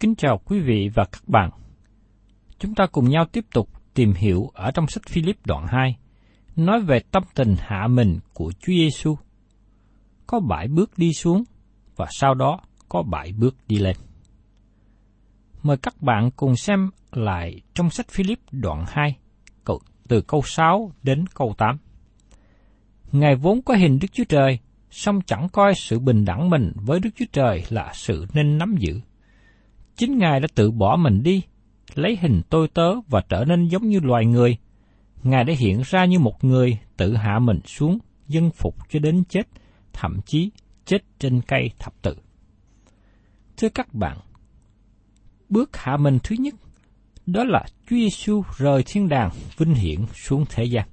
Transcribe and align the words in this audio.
Kính 0.00 0.14
chào 0.14 0.40
quý 0.44 0.60
vị 0.60 0.90
và 0.94 1.04
các 1.12 1.28
bạn. 1.28 1.50
Chúng 2.58 2.74
ta 2.74 2.86
cùng 2.92 3.10
nhau 3.10 3.24
tiếp 3.32 3.44
tục 3.52 3.68
tìm 3.94 4.12
hiểu 4.12 4.50
ở 4.54 4.70
trong 4.70 4.86
sách 4.86 5.02
Philip 5.08 5.46
đoạn 5.46 5.66
2, 5.68 5.96
nói 6.56 6.80
về 6.80 7.00
tâm 7.10 7.22
tình 7.34 7.54
hạ 7.58 7.86
mình 7.86 8.18
của 8.34 8.52
Chúa 8.52 8.72
Giêsu. 8.72 9.16
Có 10.26 10.40
bảy 10.40 10.68
bước 10.68 10.90
đi 10.96 11.12
xuống 11.12 11.44
và 11.96 12.06
sau 12.10 12.34
đó 12.34 12.60
có 12.88 13.02
bảy 13.02 13.32
bước 13.32 13.56
đi 13.68 13.78
lên. 13.78 13.96
Mời 15.62 15.76
các 15.76 16.02
bạn 16.02 16.30
cùng 16.36 16.56
xem 16.56 16.90
lại 17.12 17.60
trong 17.74 17.90
sách 17.90 18.08
Philip 18.08 18.38
đoạn 18.52 18.84
2, 18.88 19.16
từ 20.08 20.20
câu 20.20 20.42
6 20.44 20.92
đến 21.02 21.24
câu 21.34 21.54
8. 21.58 21.78
Ngài 23.12 23.36
vốn 23.36 23.62
có 23.62 23.74
hình 23.74 23.98
Đức 23.98 24.08
Chúa 24.12 24.24
Trời, 24.28 24.58
song 24.90 25.20
chẳng 25.26 25.48
coi 25.52 25.74
sự 25.74 25.98
bình 25.98 26.24
đẳng 26.24 26.50
mình 26.50 26.72
với 26.74 27.00
Đức 27.00 27.10
Chúa 27.16 27.26
Trời 27.32 27.64
là 27.68 27.92
sự 27.94 28.26
nên 28.34 28.58
nắm 28.58 28.74
giữ. 28.78 29.00
Chính 30.00 30.18
Ngài 30.18 30.40
đã 30.40 30.48
tự 30.54 30.70
bỏ 30.70 30.96
mình 30.96 31.22
đi, 31.22 31.42
lấy 31.94 32.16
hình 32.16 32.42
tôi 32.50 32.68
tớ 32.68 33.00
và 33.00 33.22
trở 33.28 33.44
nên 33.44 33.68
giống 33.68 33.88
như 33.88 34.00
loài 34.00 34.26
người. 34.26 34.56
Ngài 35.22 35.44
đã 35.44 35.54
hiện 35.58 35.82
ra 35.84 36.04
như 36.04 36.18
một 36.18 36.44
người 36.44 36.78
tự 36.96 37.16
hạ 37.16 37.38
mình 37.38 37.60
xuống, 37.66 37.98
dân 38.28 38.50
phục 38.50 38.76
cho 38.88 38.98
đến 38.98 39.24
chết, 39.28 39.48
thậm 39.92 40.20
chí 40.26 40.50
chết 40.84 40.98
trên 41.18 41.40
cây 41.40 41.70
thập 41.78 42.02
tự. 42.02 42.16
Thưa 43.56 43.68
các 43.68 43.94
bạn, 43.94 44.18
bước 45.48 45.76
hạ 45.76 45.96
mình 45.96 46.18
thứ 46.22 46.36
nhất, 46.38 46.54
đó 47.26 47.44
là 47.44 47.64
Chúa 47.90 47.96
Giêsu 47.96 48.42
rời 48.56 48.82
thiên 48.86 49.08
đàng 49.08 49.30
vinh 49.56 49.74
hiển 49.74 50.00
xuống 50.14 50.44
thế 50.50 50.64
gian. 50.64 50.88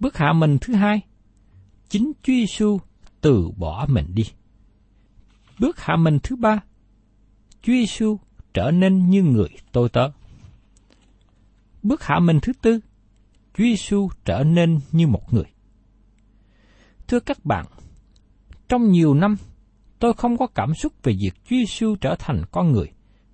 Bước 0.00 0.16
hạ 0.16 0.32
mình 0.32 0.58
thứ 0.60 0.74
hai, 0.74 1.00
chính 1.88 2.12
Chúa 2.22 2.32
Giêsu 2.32 2.78
từ 3.20 3.50
bỏ 3.56 3.86
mình 3.88 4.06
đi. 4.14 4.24
Bước 5.58 5.80
hạ 5.80 5.96
mình 5.96 6.18
thứ 6.22 6.36
ba, 6.36 6.60
Chúa 7.66 7.72
Giêsu 7.72 8.18
trở 8.54 8.70
nên 8.70 9.10
như 9.10 9.22
người 9.22 9.48
tôi 9.72 9.88
tớ. 9.88 10.08
Bước 11.82 12.02
hạ 12.02 12.18
mình 12.18 12.38
thứ 12.42 12.52
tư, 12.62 12.80
Chúa 13.54 13.64
Giêsu 13.64 14.08
trở 14.24 14.44
nên 14.44 14.80
như 14.92 15.06
một 15.06 15.34
người. 15.34 15.44
Thưa 17.08 17.20
các 17.20 17.44
bạn, 17.44 17.66
trong 18.68 18.90
nhiều 18.90 19.14
năm 19.14 19.36
tôi 19.98 20.12
không 20.12 20.36
có 20.36 20.46
cảm 20.46 20.74
xúc 20.74 20.92
về 21.02 21.12
việc 21.20 21.34
Chúa 21.44 21.56
Giêsu 21.56 21.96
trở 22.00 22.16
thành 22.18 22.42
con 22.52 22.72
người, 22.72 22.92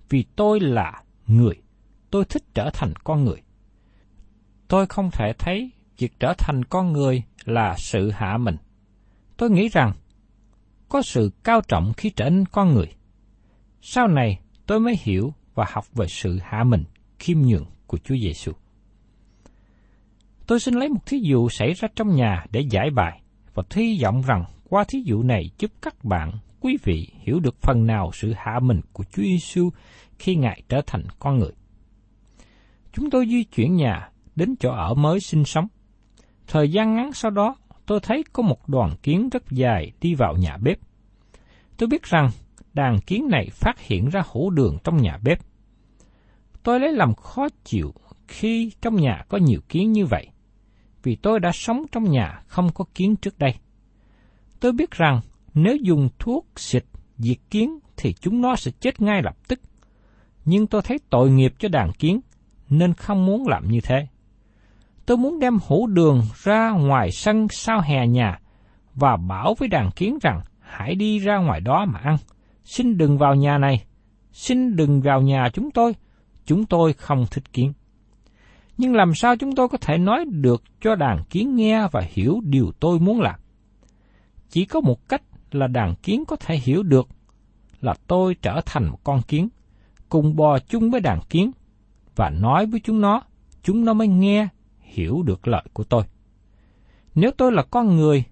vì 0.09 0.25
tôi 0.35 0.59
là 0.59 1.03
người, 1.27 1.55
tôi 2.11 2.25
thích 2.25 2.43
trở 2.53 2.69
thành 2.73 2.93
con 3.03 3.25
người. 3.25 3.41
Tôi 4.67 4.85
không 4.85 5.11
thể 5.11 5.33
thấy 5.39 5.71
việc 5.97 6.19
trở 6.19 6.33
thành 6.37 6.65
con 6.65 6.93
người 6.93 7.23
là 7.45 7.75
sự 7.77 8.11
hạ 8.11 8.37
mình. 8.37 8.55
Tôi 9.37 9.49
nghĩ 9.49 9.67
rằng 9.67 9.93
có 10.89 11.01
sự 11.01 11.31
cao 11.43 11.61
trọng 11.67 11.93
khi 11.97 12.09
trở 12.09 12.29
nên 12.29 12.45
con 12.45 12.73
người. 12.73 12.87
Sau 13.81 14.07
này 14.07 14.39
tôi 14.65 14.79
mới 14.79 14.95
hiểu 15.01 15.33
và 15.55 15.65
học 15.69 15.85
về 15.93 16.05
sự 16.07 16.39
hạ 16.43 16.63
mình 16.63 16.83
khiêm 17.19 17.37
nhường 17.41 17.65
của 17.87 17.97
Chúa 17.97 18.15
Giêsu. 18.21 18.51
Tôi 20.47 20.59
xin 20.59 20.73
lấy 20.73 20.89
một 20.89 21.05
thí 21.05 21.19
dụ 21.19 21.49
xảy 21.49 21.73
ra 21.73 21.87
trong 21.95 22.15
nhà 22.15 22.45
để 22.51 22.61
giải 22.69 22.89
bài 22.89 23.21
và 23.53 23.63
hy 23.71 23.99
vọng 24.03 24.21
rằng 24.27 24.43
qua 24.69 24.83
thí 24.87 25.01
dụ 25.05 25.23
này 25.23 25.51
giúp 25.59 25.71
các 25.81 26.03
bạn, 26.03 26.31
quý 26.59 26.77
vị 26.83 27.07
hiểu 27.19 27.39
được 27.39 27.61
phần 27.61 27.87
nào 27.87 28.11
sự 28.13 28.33
hạ 28.37 28.59
mình 28.61 28.81
của 28.93 29.03
Chúa 29.03 29.23
Giêsu 29.23 29.69
khi 30.19 30.35
Ngài 30.35 30.61
trở 30.69 30.81
thành 30.87 31.03
con 31.19 31.39
người. 31.39 31.51
Chúng 32.93 33.09
tôi 33.09 33.25
di 33.29 33.43
chuyển 33.43 33.75
nhà 33.75 34.09
đến 34.35 34.55
chỗ 34.59 34.71
ở 34.71 34.93
mới 34.93 35.19
sinh 35.19 35.45
sống. 35.45 35.67
Thời 36.47 36.71
gian 36.71 36.95
ngắn 36.95 37.13
sau 37.13 37.31
đó, 37.31 37.55
tôi 37.85 37.99
thấy 37.99 38.23
có 38.33 38.43
một 38.43 38.69
đoàn 38.69 38.95
kiến 39.03 39.29
rất 39.29 39.43
dài 39.51 39.91
đi 40.01 40.15
vào 40.15 40.35
nhà 40.37 40.57
bếp. 40.57 40.79
Tôi 41.77 41.87
biết 41.87 42.03
rằng 42.03 42.29
đàn 42.73 42.99
kiến 42.99 43.27
này 43.29 43.49
phát 43.51 43.79
hiện 43.79 44.09
ra 44.09 44.21
hũ 44.27 44.49
đường 44.49 44.77
trong 44.83 44.97
nhà 44.97 45.17
bếp. 45.23 45.39
Tôi 46.63 46.79
lấy 46.79 46.93
làm 46.93 47.13
khó 47.13 47.47
chịu 47.63 47.93
khi 48.27 48.71
trong 48.81 48.95
nhà 48.95 49.23
có 49.29 49.37
nhiều 49.37 49.61
kiến 49.69 49.91
như 49.91 50.05
vậy, 50.05 50.27
vì 51.03 51.15
tôi 51.15 51.39
đã 51.39 51.51
sống 51.53 51.83
trong 51.91 52.03
nhà 52.03 52.41
không 52.47 52.69
có 52.73 52.85
kiến 52.95 53.15
trước 53.15 53.39
đây. 53.39 53.55
Tôi 54.59 54.71
biết 54.71 54.91
rằng 54.91 55.21
nếu 55.53 55.75
dùng 55.75 56.09
thuốc 56.19 56.47
xịt 56.55 56.85
diệt 57.17 57.37
kiến 57.49 57.79
thì 57.97 58.13
chúng 58.13 58.41
nó 58.41 58.55
sẽ 58.55 58.71
chết 58.79 59.01
ngay 59.01 59.21
lập 59.23 59.35
tức. 59.47 59.59
Nhưng 60.45 60.67
tôi 60.67 60.81
thấy 60.81 60.97
tội 61.09 61.29
nghiệp 61.29 61.53
cho 61.59 61.69
đàn 61.69 61.91
kiến, 61.91 62.19
nên 62.69 62.93
không 62.93 63.25
muốn 63.25 63.47
làm 63.47 63.67
như 63.67 63.81
thế. 63.81 64.07
Tôi 65.05 65.17
muốn 65.17 65.39
đem 65.39 65.57
hũ 65.67 65.87
đường 65.87 66.21
ra 66.43 66.71
ngoài 66.71 67.11
sân 67.11 67.47
sau 67.49 67.81
hè 67.81 68.07
nhà 68.07 68.39
và 68.95 69.17
bảo 69.17 69.55
với 69.59 69.67
đàn 69.67 69.91
kiến 69.91 70.17
rằng 70.21 70.41
hãy 70.59 70.95
đi 70.95 71.19
ra 71.19 71.37
ngoài 71.37 71.59
đó 71.59 71.85
mà 71.85 71.99
ăn. 71.99 72.17
Xin 72.63 72.97
đừng 72.97 73.17
vào 73.17 73.35
nhà 73.35 73.57
này, 73.57 73.85
xin 74.31 74.75
đừng 74.75 75.01
vào 75.01 75.21
nhà 75.21 75.49
chúng 75.53 75.71
tôi, 75.71 75.95
chúng 76.45 76.65
tôi 76.65 76.93
không 76.93 77.25
thích 77.31 77.53
kiến. 77.53 77.73
Nhưng 78.77 78.95
làm 78.95 79.15
sao 79.15 79.35
chúng 79.35 79.55
tôi 79.55 79.67
có 79.69 79.77
thể 79.77 79.97
nói 79.97 80.25
được 80.25 80.63
cho 80.81 80.95
đàn 80.95 81.23
kiến 81.29 81.55
nghe 81.55 81.87
và 81.91 82.01
hiểu 82.09 82.41
điều 82.43 82.71
tôi 82.79 82.99
muốn 82.99 83.21
làm? 83.21 83.39
Chỉ 84.49 84.65
có 84.65 84.81
một 84.81 85.09
cách 85.09 85.21
là 85.51 85.67
đàn 85.67 85.95
kiến 85.95 86.23
có 86.27 86.35
thể 86.35 86.55
hiểu 86.55 86.83
được 86.83 87.07
là 87.81 87.93
tôi 88.07 88.35
trở 88.41 88.61
thành 88.65 88.85
một 88.85 88.99
con 89.03 89.21
kiến. 89.21 89.49
cùng 90.09 90.35
bò 90.35 90.59
chung 90.59 90.91
với 90.91 91.01
đàn 91.01 91.19
kiến 91.29 91.51
và 92.15 92.29
nói 92.29 92.65
với 92.65 92.79
chúng 92.79 93.01
nó, 93.01 93.21
chúng 93.63 93.85
nó 93.85 93.93
mới 93.93 94.07
nghe, 94.07 94.47
hiểu 94.79 95.23
được 95.23 95.47
lợi 95.47 95.63
của 95.73 95.83
tôi. 95.83 96.03
Nếu 97.15 97.31
tôi 97.37 97.51
là 97.51 97.63
con 97.63 97.95
người 97.95 98.23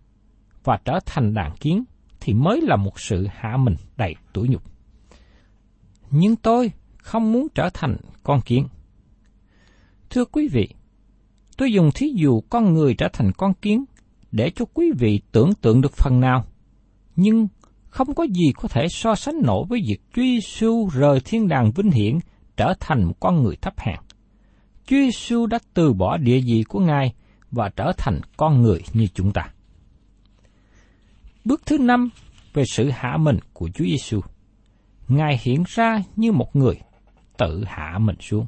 và 0.64 0.80
trở 0.86 1.00
thành 1.06 1.34
đàn 1.34 1.56
kiến, 1.56 1.84
thì 2.19 2.33
mới 2.33 2.62
là 2.62 2.75
một 2.75 3.00
sự 3.00 3.27
hạ 3.31 3.57
mình 3.57 3.75
đầy 3.98 4.16
tủi 4.33 4.48
nhục. 4.48 4.63
Nhưng 6.12 6.36
tôi 6.36 6.71
không 6.98 7.31
muốn 7.31 7.48
trở 7.56 7.69
thành 7.74 7.98
con 8.24 8.42
kiến. 8.42 8.68
Thưa 10.10 10.25
quý 10.25 10.48
vị, 10.48 10.69
tôi 11.57 11.74
dùng 11.74 11.92
thí 11.95 12.13
dụ 12.16 12.42
con 12.42 12.74
người 12.74 12.94
trở 12.94 13.07
thành 13.13 13.31
con 13.31 13.54
kiến 13.54 13.86
để 14.31 14.51
cho 14.56 14.66
quý 14.74 14.92
vị 14.98 15.21
tưởng 15.31 15.54
tượng 15.62 15.81
được 15.81 15.94
phần 15.94 16.19
nào, 16.19 16.45
nhưng 17.16 17.48
không 17.89 18.16
có 18.16 18.24
gì 18.24 18.51
có 18.56 18.68
thể 18.68 18.88
so 18.89 19.16
sánh 19.16 19.42
nổi 19.44 19.66
với 19.69 19.81
việc 19.88 20.01
Chúa 20.16 20.21
Giêsu 20.21 20.89
rời 20.94 21.19
thiên 21.25 21.48
đàng 21.48 21.71
vinh 21.71 21.92
hiển 21.92 22.19
trở 22.57 22.74
thành 22.80 23.04
một 23.04 23.19
con 23.19 23.44
người 23.44 23.56
thấp 23.62 23.74
hèn. 23.77 23.98
Chúa 24.86 24.98
Giêsu 24.98 25.45
đã 25.45 25.60
từ 25.74 25.94
bỏ 25.94 26.18
địa 26.18 26.39
vị 26.45 26.63
của 26.69 26.80
Ngài 26.80 27.13
và 27.51 27.69
trở 27.69 27.94
thành 27.98 28.21
con 28.38 28.62
người 28.62 28.81
như 28.94 29.07
chúng 29.13 29.31
ta. 29.31 29.54
Bước 31.50 31.66
thứ 31.66 31.78
năm 31.78 32.10
về 32.54 32.63
sự 32.66 32.90
hạ 32.90 33.18
mình 33.18 33.38
của 33.54 33.69
Chúa 33.74 33.86
Giêsu. 33.86 34.22
Ngài 35.07 35.40
hiện 35.42 35.63
ra 35.68 36.00
như 36.16 36.31
một 36.31 36.56
người 36.56 36.80
tự 37.38 37.63
hạ 37.68 37.98
mình 38.00 38.16
xuống. 38.19 38.46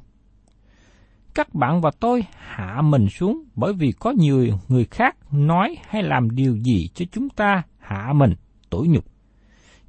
Các 1.33 1.53
bạn 1.53 1.81
và 1.81 1.91
tôi 1.99 2.23
hạ 2.37 2.81
mình 2.83 3.09
xuống 3.09 3.43
bởi 3.55 3.73
vì 3.73 3.91
có 3.99 4.11
nhiều 4.11 4.47
người 4.67 4.85
khác 4.85 5.33
nói 5.33 5.75
hay 5.87 6.03
làm 6.03 6.35
điều 6.35 6.57
gì 6.57 6.87
cho 6.95 7.05
chúng 7.11 7.29
ta 7.29 7.63
hạ 7.79 8.13
mình, 8.15 8.33
tủi 8.69 8.87
nhục. 8.87 9.05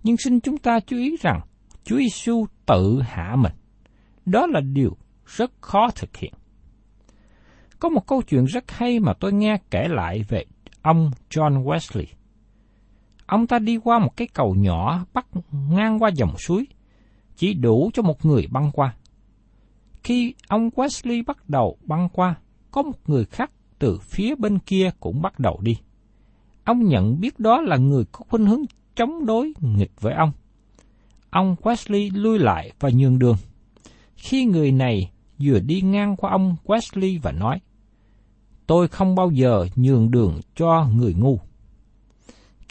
Nhưng 0.03 0.17
xin 0.17 0.41
chúng 0.41 0.59
ta 0.59 0.81
chú 0.87 0.97
ý 0.97 1.17
rằng 1.21 1.41
Chúa 1.85 1.97
Giêsu 1.97 2.47
tự 2.67 3.03
hạ 3.03 3.37
mình. 3.39 3.53
Đó 4.27 4.47
là 4.47 4.61
điều 4.61 4.97
rất 5.27 5.51
khó 5.61 5.89
thực 5.95 6.17
hiện. 6.17 6.33
Có 7.79 7.89
một 7.89 8.07
câu 8.07 8.23
chuyện 8.23 8.45
rất 8.45 8.71
hay 8.71 9.01
mà 9.01 9.13
tôi 9.21 9.33
nghe 9.33 9.57
kể 9.71 9.89
lại 9.89 10.23
về 10.29 10.45
ông 10.83 11.11
John 11.31 11.65
Wesley. 11.65 12.07
Ông 13.33 13.47
ta 13.47 13.59
đi 13.59 13.77
qua 13.77 13.99
một 13.99 14.17
cái 14.17 14.29
cầu 14.35 14.55
nhỏ 14.55 15.05
bắc 15.15 15.27
ngang 15.71 15.99
qua 15.99 16.11
dòng 16.15 16.39
suối, 16.39 16.67
chỉ 17.37 17.55
đủ 17.55 17.91
cho 17.95 18.03
một 18.03 18.25
người 18.27 18.47
băng 18.51 18.71
qua. 18.73 18.95
Khi 20.03 20.35
ông 20.49 20.69
Wesley 20.69 21.25
bắt 21.27 21.49
đầu 21.49 21.77
băng 21.85 22.09
qua, 22.13 22.35
có 22.71 22.83
một 22.83 22.99
người 23.07 23.25
khác 23.25 23.51
từ 23.79 23.99
phía 23.99 24.35
bên 24.35 24.59
kia 24.59 24.91
cũng 25.01 25.23
bắt 25.23 25.39
đầu 25.39 25.61
đi. 25.63 25.77
Ông 26.65 26.85
nhận 26.85 27.21
biết 27.21 27.39
đó 27.39 27.61
là 27.61 27.77
người 27.77 28.05
có 28.13 28.25
khuynh 28.29 28.47
hướng 28.47 28.63
chống 28.97 29.27
đối 29.27 29.53
nghịch 29.61 30.01
với 30.01 30.15
ông. 30.15 30.33
Ông 31.31 31.57
Wesley 31.63 32.11
lui 32.15 32.39
lại 32.39 32.73
và 32.81 32.91
nhường 32.95 33.19
đường. 33.19 33.37
Khi 34.17 34.45
người 34.45 34.73
này 34.73 35.11
vừa 35.43 35.59
đi 35.59 35.81
ngang 35.81 36.17
qua 36.17 36.31
ông 36.31 36.57
Wesley 36.65 37.19
và 37.23 37.33
nói, 37.33 37.61
Tôi 38.67 38.89
không 38.89 39.15
bao 39.15 39.31
giờ 39.31 39.67
nhường 39.77 40.11
đường 40.11 40.41
cho 40.55 40.87
người 40.95 41.15
ngu. 41.15 41.39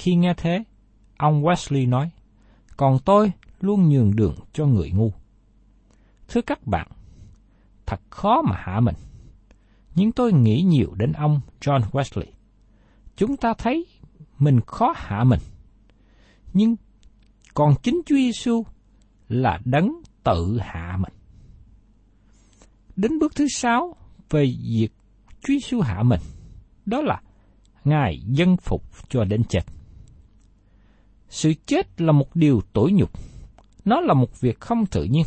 Khi 0.02 0.16
nghe 0.16 0.34
thế, 0.38 0.64
ông 1.18 1.44
Wesley 1.44 1.90
nói, 1.90 2.12
Còn 2.78 3.00
tôi 3.06 3.32
luôn 3.60 3.90
nhường 3.90 4.16
đường 4.16 4.36
cho 4.54 4.66
người 4.66 4.92
ngu. 4.92 5.12
Thưa 6.28 6.42
các 6.42 6.68
bạn, 6.68 6.88
thật 7.86 8.02
khó 8.10 8.42
mà 8.42 8.56
hạ 8.56 8.80
mình. 8.80 8.96
Nhưng 9.96 10.12
tôi 10.12 10.34
nghĩ 10.34 10.62
nhiều 10.62 10.94
đến 10.96 11.12
ông 11.12 11.42
John 11.60 11.82
Wesley. 11.82 12.26
Chúng 13.16 13.38
ta 13.38 13.54
thấy 13.58 13.86
mình 14.40 14.60
khó 14.68 14.94
hạ 14.96 15.24
mình. 15.24 15.40
Nhưng 16.54 16.76
còn 17.54 17.74
chính 17.84 18.02
Chúa 18.06 18.16
Giêsu 18.16 18.64
là 19.30 19.60
đấng 19.66 19.92
tự 20.24 20.60
hạ 20.62 20.98
mình. 21.00 21.14
Đến 22.96 23.20
bước 23.20 23.36
thứ 23.36 23.48
sáu 23.56 23.96
về 24.30 24.56
việc 24.64 24.90
Chúa 25.42 25.54
Giêsu 25.54 25.82
hạ 25.82 26.04
mình, 26.04 26.22
đó 26.86 27.02
là 27.02 27.22
Ngài 27.84 28.20
dân 28.26 28.58
phục 28.58 28.84
cho 29.10 29.24
đến 29.24 29.44
chết. 29.44 29.62
Sự 31.32 31.54
chết 31.66 32.02
là 32.02 32.12
một 32.12 32.36
điều 32.36 32.62
tủi 32.74 32.92
nhục, 32.92 33.10
nó 33.86 34.02
là 34.02 34.14
một 34.14 34.42
việc 34.42 34.60
không 34.60 34.86
tự 34.86 35.04
nhiên. 35.04 35.26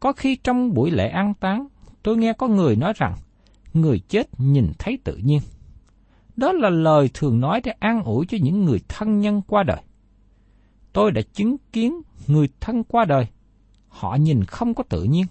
Có 0.00 0.12
khi 0.12 0.36
trong 0.36 0.74
buổi 0.74 0.90
lễ 0.90 1.08
an 1.08 1.34
táng, 1.34 1.66
tôi 2.02 2.16
nghe 2.16 2.32
có 2.32 2.48
người 2.48 2.76
nói 2.76 2.92
rằng, 2.96 3.14
người 3.74 3.98
chết 3.98 4.26
nhìn 4.38 4.72
thấy 4.78 4.98
tự 5.04 5.16
nhiên. 5.16 5.40
Đó 6.36 6.52
là 6.52 6.70
lời 6.70 7.10
thường 7.14 7.40
nói 7.40 7.60
để 7.64 7.72
an 7.78 8.02
ủi 8.02 8.26
cho 8.28 8.38
những 8.42 8.64
người 8.64 8.80
thân 8.88 9.20
nhân 9.20 9.42
qua 9.46 9.62
đời. 9.62 9.82
Tôi 10.92 11.10
đã 11.10 11.22
chứng 11.32 11.56
kiến 11.72 12.00
người 12.26 12.48
thân 12.60 12.84
qua 12.84 13.04
đời, 13.04 13.26
họ 13.88 14.16
nhìn 14.16 14.44
không 14.44 14.74
có 14.74 14.84
tự 14.88 15.02
nhiên. 15.02 15.26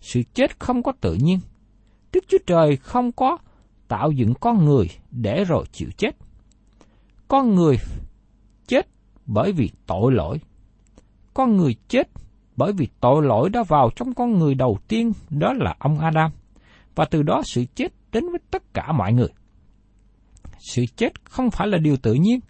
Sự 0.00 0.22
chết 0.34 0.60
không 0.60 0.82
có 0.82 0.92
tự 1.00 1.14
nhiên. 1.14 1.40
Đức 2.12 2.24
Chúa 2.28 2.38
Trời 2.46 2.76
không 2.76 3.12
có 3.12 3.38
tạo 3.88 4.10
dựng 4.10 4.34
con 4.40 4.64
người 4.64 4.90
để 5.10 5.44
rồi 5.44 5.64
chịu 5.72 5.88
chết. 5.96 6.16
Con 7.28 7.54
người 7.54 7.76
chết 8.68 8.88
bởi 9.26 9.52
vì 9.52 9.70
tội 9.86 10.12
lỗi. 10.12 10.40
Con 11.34 11.56
người 11.56 11.76
chết 11.88 12.08
bởi 12.56 12.72
vì 12.72 12.88
tội 13.00 13.26
lỗi 13.26 13.50
đã 13.50 13.62
vào 13.68 13.90
trong 13.96 14.14
con 14.14 14.38
người 14.38 14.54
đầu 14.54 14.78
tiên, 14.88 15.12
đó 15.30 15.52
là 15.52 15.74
ông 15.78 15.98
Adam. 15.98 16.30
Và 16.94 17.04
từ 17.04 17.22
đó 17.22 17.42
sự 17.44 17.64
chết 17.74 17.92
đến 18.12 18.24
với 18.30 18.40
tất 18.50 18.74
cả 18.74 18.92
mọi 18.92 19.12
người. 19.12 19.28
Sự 20.58 20.84
chết 20.96 21.24
không 21.24 21.50
phải 21.50 21.68
là 21.68 21.78
điều 21.78 21.96
tự 21.96 22.14
nhiên. 22.14 22.40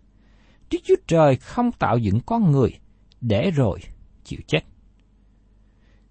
Đức 0.70 0.78
Chúa 0.84 0.96
Trời 1.06 1.36
không 1.36 1.72
tạo 1.72 1.98
dựng 1.98 2.20
con 2.26 2.52
người 2.52 2.70
để 3.20 3.50
rồi 3.50 3.80
chịu 4.24 4.40
chết. 4.46 4.60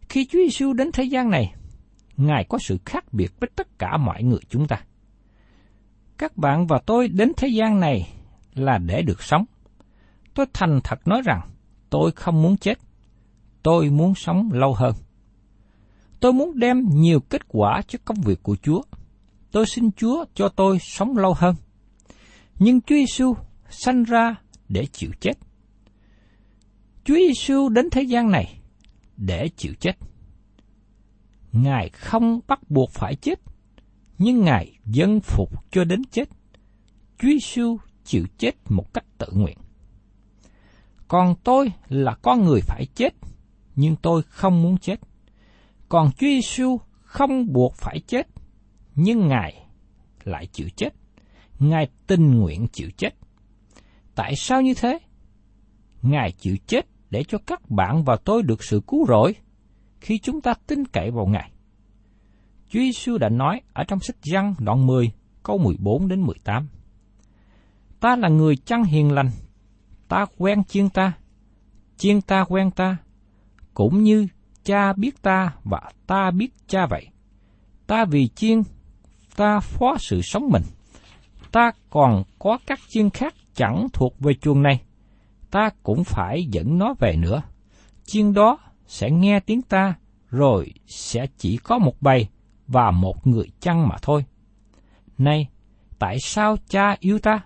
Khi 0.09 0.25
Chúa 0.25 0.39
Giêsu 0.39 0.73
đến 0.73 0.91
thế 0.93 1.03
gian 1.03 1.29
này, 1.29 1.53
Ngài 2.17 2.43
có 2.49 2.57
sự 2.61 2.77
khác 2.85 3.13
biệt 3.13 3.31
với 3.39 3.49
tất 3.55 3.79
cả 3.79 3.97
mọi 3.97 4.23
người 4.23 4.39
chúng 4.49 4.67
ta. 4.67 4.81
Các 6.17 6.37
bạn 6.37 6.67
và 6.67 6.79
tôi 6.85 7.07
đến 7.07 7.31
thế 7.37 7.47
gian 7.47 7.79
này 7.79 8.13
là 8.53 8.77
để 8.77 9.01
được 9.01 9.23
sống. 9.23 9.45
Tôi 10.37 10.45
thành 10.53 10.79
thật 10.83 11.07
nói 11.07 11.21
rằng, 11.25 11.41
tôi 11.89 12.11
không 12.11 12.41
muốn 12.41 12.57
chết. 12.57 12.79
Tôi 13.63 13.89
muốn 13.89 14.15
sống 14.15 14.49
lâu 14.53 14.73
hơn. 14.73 14.93
Tôi 16.19 16.33
muốn 16.33 16.59
đem 16.59 16.85
nhiều 16.89 17.19
kết 17.19 17.47
quả 17.47 17.81
cho 17.87 17.99
công 18.05 18.21
việc 18.21 18.43
của 18.43 18.55
Chúa. 18.55 18.81
Tôi 19.51 19.65
xin 19.65 19.91
Chúa 19.91 20.25
cho 20.33 20.49
tôi 20.49 20.77
sống 20.79 21.17
lâu 21.17 21.33
hơn. 21.37 21.55
Nhưng 22.59 22.81
Chúa 22.81 22.95
Giêsu 22.95 23.35
sanh 23.69 24.03
ra 24.03 24.35
để 24.69 24.85
chịu 24.85 25.11
chết. 25.19 25.33
Chúa 27.03 27.15
Giêsu 27.15 27.69
đến 27.69 27.89
thế 27.89 28.01
gian 28.01 28.31
này 28.31 28.59
để 29.17 29.49
chịu 29.57 29.73
chết. 29.79 29.93
Ngài 31.51 31.89
không 31.89 32.39
bắt 32.47 32.69
buộc 32.69 32.91
phải 32.91 33.15
chết, 33.15 33.39
nhưng 34.17 34.41
Ngài 34.41 34.79
dân 34.85 35.19
phục 35.19 35.71
cho 35.71 35.83
đến 35.83 36.01
chết. 36.11 36.29
Chúa 37.19 37.27
Giêsu 37.27 37.77
chịu 38.03 38.25
chết 38.37 38.51
một 38.69 38.93
cách 38.93 39.05
tự 39.17 39.27
nguyện. 39.33 39.57
Còn 41.07 41.35
tôi 41.43 41.71
là 41.89 42.15
con 42.21 42.45
người 42.45 42.61
phải 42.61 42.85
chết, 42.95 43.13
nhưng 43.75 43.95
tôi 43.95 44.21
không 44.27 44.61
muốn 44.61 44.77
chết. 44.77 44.99
Còn 45.89 46.11
Chúa 46.11 46.27
Giêsu 46.27 46.77
không 47.03 47.53
buộc 47.53 47.73
phải 47.75 47.99
chết, 48.07 48.27
nhưng 48.95 49.27
Ngài 49.27 49.65
lại 50.23 50.47
chịu 50.51 50.67
chết. 50.75 50.89
Ngài 51.59 51.87
tình 52.07 52.37
nguyện 52.39 52.67
chịu 52.71 52.89
chết. 52.97 53.09
Tại 54.15 54.35
sao 54.35 54.61
như 54.61 54.73
thế? 54.73 54.99
Ngài 56.01 56.31
chịu 56.31 56.57
chết 56.67 56.85
để 57.09 57.23
cho 57.27 57.37
các 57.37 57.69
bạn 57.69 58.03
và 58.03 58.15
tôi 58.25 58.43
được 58.43 58.63
sự 58.63 58.81
cứu 58.87 59.05
rỗi 59.07 59.35
khi 60.01 60.19
chúng 60.19 60.41
ta 60.41 60.53
tin 60.67 60.85
cậy 60.85 61.11
vào 61.11 61.25
Ngài. 61.25 61.51
Chúa 62.69 62.79
Giêsu 62.79 63.17
đã 63.17 63.29
nói 63.29 63.61
ở 63.73 63.83
trong 63.83 63.99
sách 63.99 64.15
Giăng 64.23 64.55
đoạn 64.59 64.87
10, 64.87 65.11
câu 65.43 65.57
14 65.57 66.07
đến 66.07 66.21
18. 66.21 66.67
Ta 67.99 68.15
là 68.15 68.29
người 68.29 68.55
chăn 68.55 68.83
hiền 68.83 69.11
lành, 69.11 69.29
ta 70.07 70.25
quen 70.37 70.63
chiên 70.63 70.89
ta, 70.89 71.13
chiên 71.97 72.21
ta 72.21 72.45
quen 72.49 72.71
ta, 72.71 72.97
cũng 73.73 74.03
như 74.03 74.27
cha 74.63 74.93
biết 74.93 75.21
ta 75.21 75.53
và 75.63 75.81
ta 76.07 76.31
biết 76.31 76.53
cha 76.67 76.85
vậy. 76.85 77.07
Ta 77.87 78.05
vì 78.05 78.27
chiên, 78.27 78.61
ta 79.35 79.59
phó 79.59 79.97
sự 79.99 80.21
sống 80.21 80.49
mình. 80.51 80.63
Ta 81.51 81.71
còn 81.89 82.23
có 82.39 82.57
các 82.67 82.79
chiên 82.89 83.09
khác 83.09 83.33
chẳng 83.55 83.87
thuộc 83.93 84.19
về 84.19 84.33
chuồng 84.33 84.63
này. 84.63 84.81
Ta 85.51 85.69
cũng 85.83 86.03
phải 86.03 86.45
dẫn 86.45 86.77
nó 86.77 86.93
về 86.99 87.15
nữa. 87.15 87.41
Chiên 88.05 88.33
đó 88.33 88.57
sẽ 88.87 89.11
nghe 89.11 89.39
tiếng 89.39 89.61
ta, 89.61 89.93
rồi 90.29 90.73
sẽ 90.87 91.27
chỉ 91.37 91.57
có 91.57 91.77
một 91.77 92.01
bầy 92.01 92.27
và 92.67 92.91
một 92.91 93.27
người 93.27 93.51
chăn 93.59 93.87
mà 93.87 93.95
thôi. 94.01 94.25
Này, 95.17 95.47
tại 95.99 96.19
sao 96.19 96.57
cha 96.69 96.95
yêu 96.99 97.19
ta? 97.19 97.41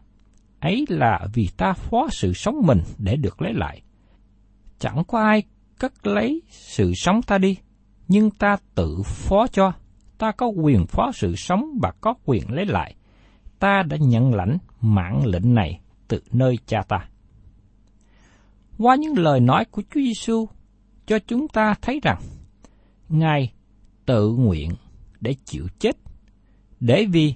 Ấy 0.62 0.86
là 0.90 1.28
vì 1.34 1.50
ta 1.58 1.74
phó 1.74 2.08
sự 2.12 2.34
sống 2.34 2.56
mình 2.64 2.82
để 2.98 3.16
được 3.16 3.42
lấy 3.42 3.54
lại. 3.54 3.82
Chẳng 4.80 5.04
có 5.08 5.20
ai 5.20 5.44
cất 5.80 6.08
lấy 6.08 6.42
sự 6.50 6.94
sống 6.96 7.22
ta 7.22 7.38
đi, 7.38 7.58
nhưng 8.08 8.32
ta 8.32 8.58
tự 8.76 9.02
phó 9.06 9.48
cho. 9.48 9.74
Ta 10.18 10.32
có 10.32 10.48
quyền 10.48 10.86
phó 10.86 11.12
sự 11.14 11.36
sống 11.36 11.64
và 11.82 11.92
có 12.02 12.14
quyền 12.26 12.52
lấy 12.52 12.66
lại. 12.66 12.96
Ta 13.60 13.84
đã 13.90 13.98
nhận 14.00 14.34
lãnh 14.34 14.58
mạng 14.82 15.26
lệnh 15.26 15.54
này 15.54 15.80
từ 16.08 16.22
nơi 16.32 16.58
cha 16.66 16.82
ta. 16.88 17.10
Qua 18.78 18.96
những 18.96 19.18
lời 19.18 19.40
nói 19.40 19.66
của 19.66 19.82
Chúa 19.82 20.02
Giêsu, 20.02 20.48
cho 21.06 21.20
chúng 21.28 21.48
ta 21.48 21.74
thấy 21.82 22.00
rằng 22.04 22.22
Ngài 23.10 23.54
tự 24.06 24.32
nguyện 24.32 24.72
để 25.20 25.36
chịu 25.46 25.68
chết, 25.80 25.98
để 26.80 27.06
vì 27.12 27.34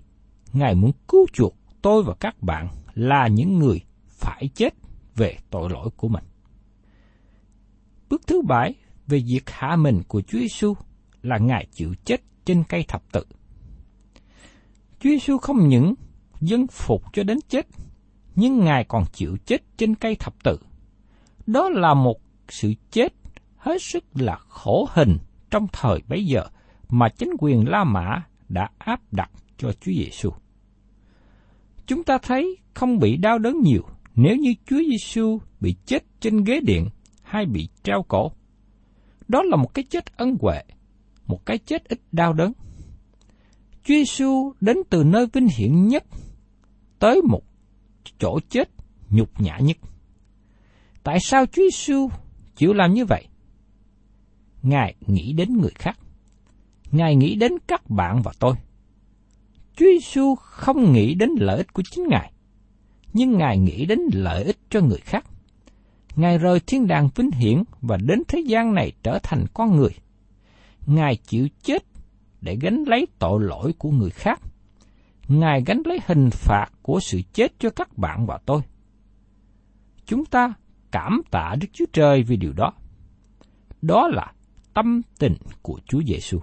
Ngài 0.54 0.76
muốn 0.76 0.92
cứu 1.08 1.26
chuộc 1.34 1.56
tôi 1.82 2.04
và 2.04 2.14
các 2.20 2.44
bạn 2.44 2.68
là 2.96 3.28
những 3.28 3.60
người 3.60 3.82
phải 4.08 4.50
chết 4.56 4.74
về 5.16 5.38
tội 5.50 5.70
lỗi 5.70 5.90
của 5.98 6.08
mình. 6.08 6.24
Bước 8.10 8.22
thứ 8.28 8.42
bảy 8.42 8.74
về 9.08 9.20
việc 9.28 9.50
hạ 9.50 9.76
mình 9.76 10.02
của 10.08 10.22
Chúa 10.22 10.40
Giêsu 10.40 10.74
là 11.22 11.38
Ngài 11.38 11.68
chịu 11.72 11.94
chết 12.06 12.22
trên 12.46 12.64
cây 12.70 12.86
thập 12.88 13.04
tự. 13.12 13.26
Chúa 15.00 15.10
Giêsu 15.10 15.38
không 15.38 15.68
những 15.68 15.94
dân 16.42 16.68
phục 16.68 17.04
cho 17.14 17.24
đến 17.24 17.38
chết, 17.50 17.68
nhưng 18.36 18.60
Ngài 18.60 18.84
còn 18.84 19.04
chịu 19.14 19.38
chết 19.46 19.78
trên 19.78 19.96
cây 19.96 20.16
thập 20.16 20.44
tự. 20.44 20.60
Đó 21.48 21.70
là 21.70 21.94
một 21.94 22.22
sự 22.50 22.74
chết 22.92 23.14
hết 23.58 23.82
sức 23.82 24.04
là 24.14 24.38
khổ 24.48 24.88
hình 24.94 25.18
trong 25.52 25.68
thời 25.72 26.02
bấy 26.08 26.26
giờ 26.26 26.44
mà 26.90 27.10
chính 27.10 27.30
quyền 27.40 27.70
La 27.70 27.84
Mã 27.84 28.24
đã 28.50 28.70
áp 28.78 29.02
đặt 29.12 29.32
cho 29.58 29.72
Chúa 29.72 29.92
Giêsu. 29.92 30.32
Chúng 31.88 32.04
ta 32.04 32.18
thấy 32.18 32.58
không 32.74 33.00
bị 33.00 33.18
đau 33.18 33.40
đớn 33.40 33.62
nhiều 33.64 33.82
nếu 34.16 34.36
như 34.36 34.54
Chúa 34.66 34.80
Giêsu 34.90 35.40
bị 35.60 35.76
chết 35.86 36.04
trên 36.20 36.44
ghế 36.44 36.60
điện 36.60 36.90
hay 37.24 37.46
bị 37.46 37.68
treo 37.84 38.06
cổ. 38.08 38.32
Đó 39.28 39.44
là 39.44 39.56
một 39.56 39.74
cái 39.74 39.86
chết 39.90 40.18
ân 40.18 40.38
huệ, 40.42 40.62
một 41.28 41.46
cái 41.46 41.58
chết 41.58 41.84
ít 41.88 42.00
đau 42.12 42.34
đớn. 42.34 42.54
Chúa 43.84 43.94
Giêsu 43.94 44.54
đến 44.62 44.78
từ 44.90 45.04
nơi 45.04 45.28
vinh 45.34 45.48
hiển 45.58 45.88
nhất 45.88 46.04
tới 47.00 47.22
một 47.22 47.42
chỗ 48.20 48.40
chết 48.50 48.70
nhục 49.10 49.42
nhã 49.42 49.58
nhất. 49.58 49.78
Tại 51.04 51.20
sao 51.20 51.46
Chúa 51.46 51.62
Giêsu 51.62 52.10
chịu 52.56 52.74
làm 52.74 52.94
như 52.94 53.06
vậy? 53.06 53.28
Ngài 54.64 54.96
nghĩ 55.08 55.34
đến 55.34 55.58
người 55.58 55.72
khác. 55.76 56.00
Ngài 56.92 57.16
nghĩ 57.16 57.36
đến 57.36 57.52
các 57.68 57.90
bạn 57.90 58.22
và 58.22 58.32
tôi. 58.40 58.56
Chúa 59.76 59.86
Giêsu 59.86 60.36
không 60.36 60.94
nghĩ 60.94 61.16
đến 61.16 61.30
lợi 61.38 61.58
ích 61.58 61.74
của 61.74 61.84
chính 61.92 62.08
Ngài, 62.08 62.32
nhưng 63.14 63.38
Ngài 63.38 63.58
nghĩ 63.58 63.86
đến 63.86 64.00
lợi 64.14 64.44
ích 64.44 64.58
cho 64.70 64.82
người 64.82 64.98
khác. 64.98 65.26
Ngài 66.16 66.38
rời 66.38 66.60
thiên 66.60 66.88
đàng 66.88 67.10
vinh 67.16 67.32
hiển 67.32 67.64
và 67.82 67.98
đến 67.98 68.24
thế 68.28 68.40
gian 68.40 68.74
này 68.74 68.92
trở 69.04 69.20
thành 69.24 69.46
con 69.54 69.76
người. 69.76 69.92
Ngài 70.86 71.16
chịu 71.16 71.48
chết 71.64 71.84
để 72.42 72.58
gánh 72.62 72.84
lấy 72.88 73.08
tội 73.20 73.44
lỗi 73.44 73.74
của 73.78 73.92
người 73.92 74.10
khác. 74.10 74.40
Ngài 75.28 75.64
gánh 75.66 75.82
lấy 75.86 76.00
hình 76.06 76.30
phạt 76.32 76.68
của 76.82 77.00
sự 77.00 77.22
chết 77.34 77.54
cho 77.60 77.70
các 77.70 77.98
bạn 77.98 78.26
và 78.26 78.40
tôi. 78.46 78.62
Chúng 80.06 80.26
ta 80.26 80.54
cảm 80.92 81.22
tạ 81.32 81.56
Đức 81.62 81.68
Chúa 81.74 81.86
Trời 81.94 82.24
vì 82.24 82.38
điều 82.38 82.54
đó. 82.54 82.74
Đó 83.82 84.08
là 84.08 84.34
tâm 84.74 85.02
tình 85.20 85.36
của 85.62 85.80
Chúa 85.86 86.02
Giêsu. 86.08 86.40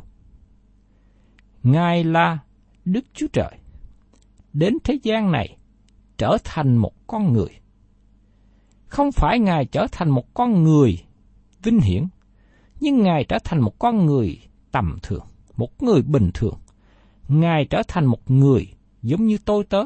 Ngài 1.62 2.05
là 2.05 2.39
Đức 2.85 3.05
Chúa 3.15 3.27
Trời. 3.33 3.59
Đến 4.53 4.79
thế 4.85 4.99
gian 5.03 5.33
này 5.33 5.57
trở 6.19 6.39
thành 6.45 6.77
một 6.77 7.07
con 7.07 7.33
người. 7.33 7.61
Không 8.87 9.12
phải 9.12 9.39
Ngài 9.39 9.65
trở 9.65 9.87
thành 9.93 10.11
một 10.11 10.35
con 10.35 10.62
người 10.62 11.05
vinh 11.62 11.81
hiển, 11.81 12.07
nhưng 12.81 13.03
Ngài 13.03 13.25
trở 13.25 13.39
thành 13.45 13.61
một 13.61 13.79
con 13.79 14.07
người 14.07 14.39
tầm 14.73 14.99
thường, 15.03 15.27
một 15.57 15.83
người 15.83 16.03
bình 16.03 16.31
thường. 16.35 16.59
Ngài 17.29 17.67
trở 17.71 17.83
thành 17.89 18.05
một 18.05 18.31
người 18.31 18.75
giống 19.03 19.27
như 19.27 19.39
tôi 19.45 19.65
tớ. 19.65 19.83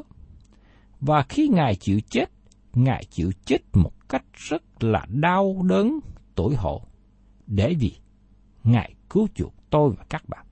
Và 1.00 1.22
khi 1.22 1.48
Ngài 1.48 1.74
chịu 1.74 2.00
chết, 2.10 2.30
Ngài 2.74 3.04
chịu 3.10 3.30
chết 3.44 3.58
một 3.74 4.08
cách 4.08 4.24
rất 4.32 4.84
là 4.84 5.06
đau 5.08 5.62
đớn, 5.62 6.00
tuổi 6.34 6.54
hộ, 6.54 6.82
để 7.46 7.74
vì 7.80 7.92
Ngài 8.64 8.94
cứu 9.10 9.28
chuộc 9.34 9.54
tôi 9.70 9.90
và 9.98 10.04
các 10.08 10.28
bạn. 10.28 10.45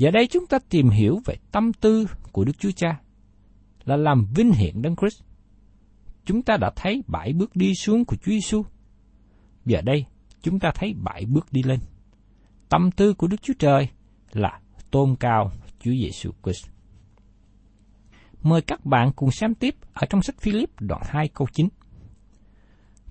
Giờ 0.00 0.10
đây 0.10 0.26
chúng 0.26 0.46
ta 0.46 0.58
tìm 0.68 0.88
hiểu 0.88 1.20
về 1.24 1.34
tâm 1.52 1.72
tư 1.72 2.06
của 2.32 2.44
Đức 2.44 2.58
Chúa 2.58 2.70
Cha 2.76 3.00
là 3.84 3.96
làm 3.96 4.26
vinh 4.34 4.52
hiển 4.52 4.82
Đấng 4.82 4.96
Christ. 4.96 5.22
Chúng 6.24 6.42
ta 6.42 6.56
đã 6.56 6.70
thấy 6.76 7.02
bảy 7.06 7.32
bước 7.32 7.56
đi 7.56 7.74
xuống 7.74 8.04
của 8.04 8.16
Chúa 8.16 8.32
Giêsu. 8.32 8.62
Giờ 9.64 9.80
đây, 9.80 10.04
chúng 10.42 10.58
ta 10.58 10.70
thấy 10.74 10.94
bảy 11.04 11.26
bước 11.26 11.52
đi 11.52 11.62
lên. 11.62 11.80
Tâm 12.68 12.90
tư 12.90 13.14
của 13.14 13.26
Đức 13.26 13.42
Chúa 13.42 13.52
Trời 13.58 13.88
là 14.32 14.60
tôn 14.90 15.16
cao 15.16 15.52
Chúa 15.80 15.92
Giêsu 15.92 16.30
Christ. 16.42 16.66
Mời 18.42 18.62
các 18.62 18.84
bạn 18.84 19.12
cùng 19.16 19.30
xem 19.30 19.54
tiếp 19.54 19.74
ở 19.92 20.06
trong 20.10 20.22
sách 20.22 20.40
Philip 20.40 20.70
đoạn 20.80 21.02
2 21.04 21.28
câu 21.28 21.48
9. 21.52 21.68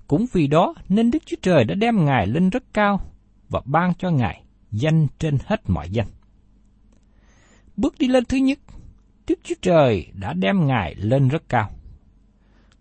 Cũng 0.06 0.26
vì 0.32 0.46
đó 0.46 0.74
nên 0.88 1.10
Đức 1.10 1.22
Chúa 1.26 1.36
Trời 1.42 1.64
đã 1.64 1.74
đem 1.74 2.04
Ngài 2.04 2.26
lên 2.26 2.50
rất 2.50 2.64
cao 2.72 3.00
và 3.48 3.60
ban 3.64 3.94
cho 3.94 4.10
Ngài 4.10 4.44
danh 4.70 5.06
trên 5.18 5.38
hết 5.46 5.70
mọi 5.70 5.90
danh. 5.90 6.06
Bước 7.80 7.94
đi 7.98 8.08
lên 8.08 8.24
thứ 8.24 8.36
nhất, 8.36 8.58
Đức 9.28 9.38
Chúa 9.42 9.54
Trời 9.62 10.06
đã 10.14 10.32
đem 10.32 10.66
Ngài 10.66 10.94
lên 10.94 11.28
rất 11.28 11.48
cao. 11.48 11.70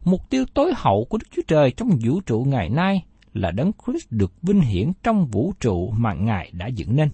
Mục 0.06 0.30
tiêu 0.30 0.46
tối 0.54 0.72
hậu 0.76 1.06
của 1.10 1.18
Đức 1.18 1.28
Chúa 1.32 1.42
Trời 1.48 1.72
trong 1.72 1.90
vũ 2.06 2.22
trụ 2.22 2.46
ngày 2.48 2.70
nay 2.70 3.06
là 3.34 3.52
Đấng 3.52 3.72
Christ 3.86 4.08
được 4.10 4.34
vinh 4.42 4.62
hiển 4.62 4.92
trong 5.04 5.26
vũ 5.26 5.54
trụ 5.60 5.94
mà 5.98 6.14
Ngài 6.14 6.52
đã 6.54 6.68
dựng 6.68 6.96
nên. 6.96 7.10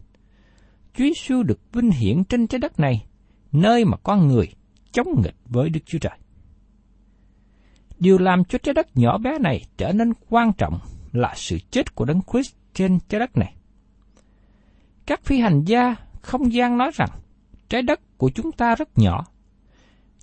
Chúa 0.94 1.04
Giêsu 1.04 1.44
được 1.44 1.60
vinh 1.74 1.92
hiển 1.92 2.24
trên 2.24 2.48
trái 2.48 2.60
đất 2.60 2.80
này, 2.80 3.06
nơi 3.51 3.86
mà 3.86 3.98
con 3.98 4.27
người 4.27 4.48
chống 4.92 5.22
nghịch 5.24 5.36
với 5.46 5.70
Đức 5.70 5.80
Chúa 5.86 6.00
Trời. 6.00 6.18
Điều 8.00 8.18
làm 8.18 8.44
cho 8.44 8.58
trái 8.58 8.74
đất 8.74 8.98
nhỏ 8.98 9.18
bé 9.18 9.39
này 9.39 9.65
trở 9.77 9.92
nên 9.92 10.13
quan 10.30 10.54
trọng 10.54 10.80
là 11.12 11.34
sự 11.36 11.58
chết 11.72 11.96
của 11.96 12.06
Đấng 12.06 12.22
Christ 12.32 12.56
trên 12.74 13.00
trái 13.10 13.20
đất 13.20 13.38
này. 13.38 13.56
Các 15.06 15.24
phi 15.24 15.39
hành 15.39 15.63
gia 15.63 15.96
không 16.22 16.54
gian 16.54 16.77
nói 16.77 16.92
rằng 16.94 17.10
trái 17.69 17.81
đất 17.81 18.17
của 18.17 18.29
chúng 18.36 18.51
ta 18.51 18.75
rất 18.75 18.98
nhỏ. 18.98 19.25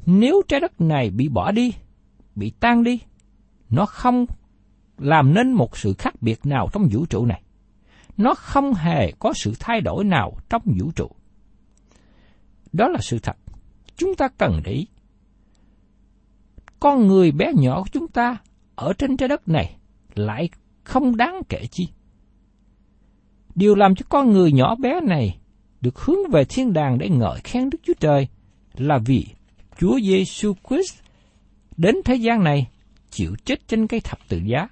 Nếu 0.06 0.42
trái 0.48 0.60
đất 0.60 0.80
này 0.80 1.10
bị 1.10 1.28
bỏ 1.28 1.52
đi, 1.52 1.72
bị 2.34 2.52
tan 2.60 2.84
đi, 2.84 3.00
nó 3.70 3.86
không 3.86 4.26
làm 4.98 5.34
nên 5.34 5.52
một 5.52 5.76
sự 5.76 5.94
khác 5.98 6.14
biệt 6.22 6.46
nào 6.46 6.68
trong 6.72 6.88
vũ 6.92 7.06
trụ 7.06 7.26
này. 7.26 7.42
Nó 8.16 8.34
không 8.34 8.74
hề 8.74 9.12
có 9.18 9.32
sự 9.32 9.52
thay 9.60 9.80
đổi 9.80 10.04
nào 10.04 10.36
trong 10.50 10.62
vũ 10.80 10.90
trụ. 10.96 11.10
Đó 12.72 12.88
là 12.88 12.98
sự 13.00 13.18
thật. 13.18 13.36
Chúng 13.96 14.14
ta 14.14 14.28
cần 14.28 14.60
để 14.64 14.72
ý. 14.72 14.86
Con 16.80 17.06
người 17.06 17.32
bé 17.32 17.52
nhỏ 17.54 17.82
của 17.82 17.88
chúng 17.92 18.08
ta 18.08 18.36
ở 18.74 18.92
trên 18.92 19.16
trái 19.16 19.28
đất 19.28 19.48
này 19.48 19.76
lại 20.14 20.48
không 20.84 21.16
đáng 21.16 21.42
kể 21.48 21.66
chi. 21.70 21.88
Điều 23.54 23.74
làm 23.74 23.94
cho 23.94 24.06
con 24.08 24.30
người 24.30 24.52
nhỏ 24.52 24.74
bé 24.74 25.00
này 25.00 25.38
được 25.82 25.98
hướng 25.98 26.30
về 26.30 26.44
thiên 26.44 26.72
đàng 26.72 26.98
để 26.98 27.08
ngợi 27.08 27.40
khen 27.44 27.70
Đức 27.70 27.78
Chúa 27.82 27.94
Trời 28.00 28.28
là 28.74 28.98
vì 28.98 29.26
Chúa 29.78 30.00
Giêsu 30.00 30.54
Christ 30.68 30.94
đến 31.76 31.96
thế 32.04 32.14
gian 32.14 32.44
này 32.44 32.68
chịu 33.10 33.34
chết 33.44 33.68
trên 33.68 33.86
cây 33.86 34.00
thập 34.00 34.18
tự 34.28 34.40
giá. 34.44 34.68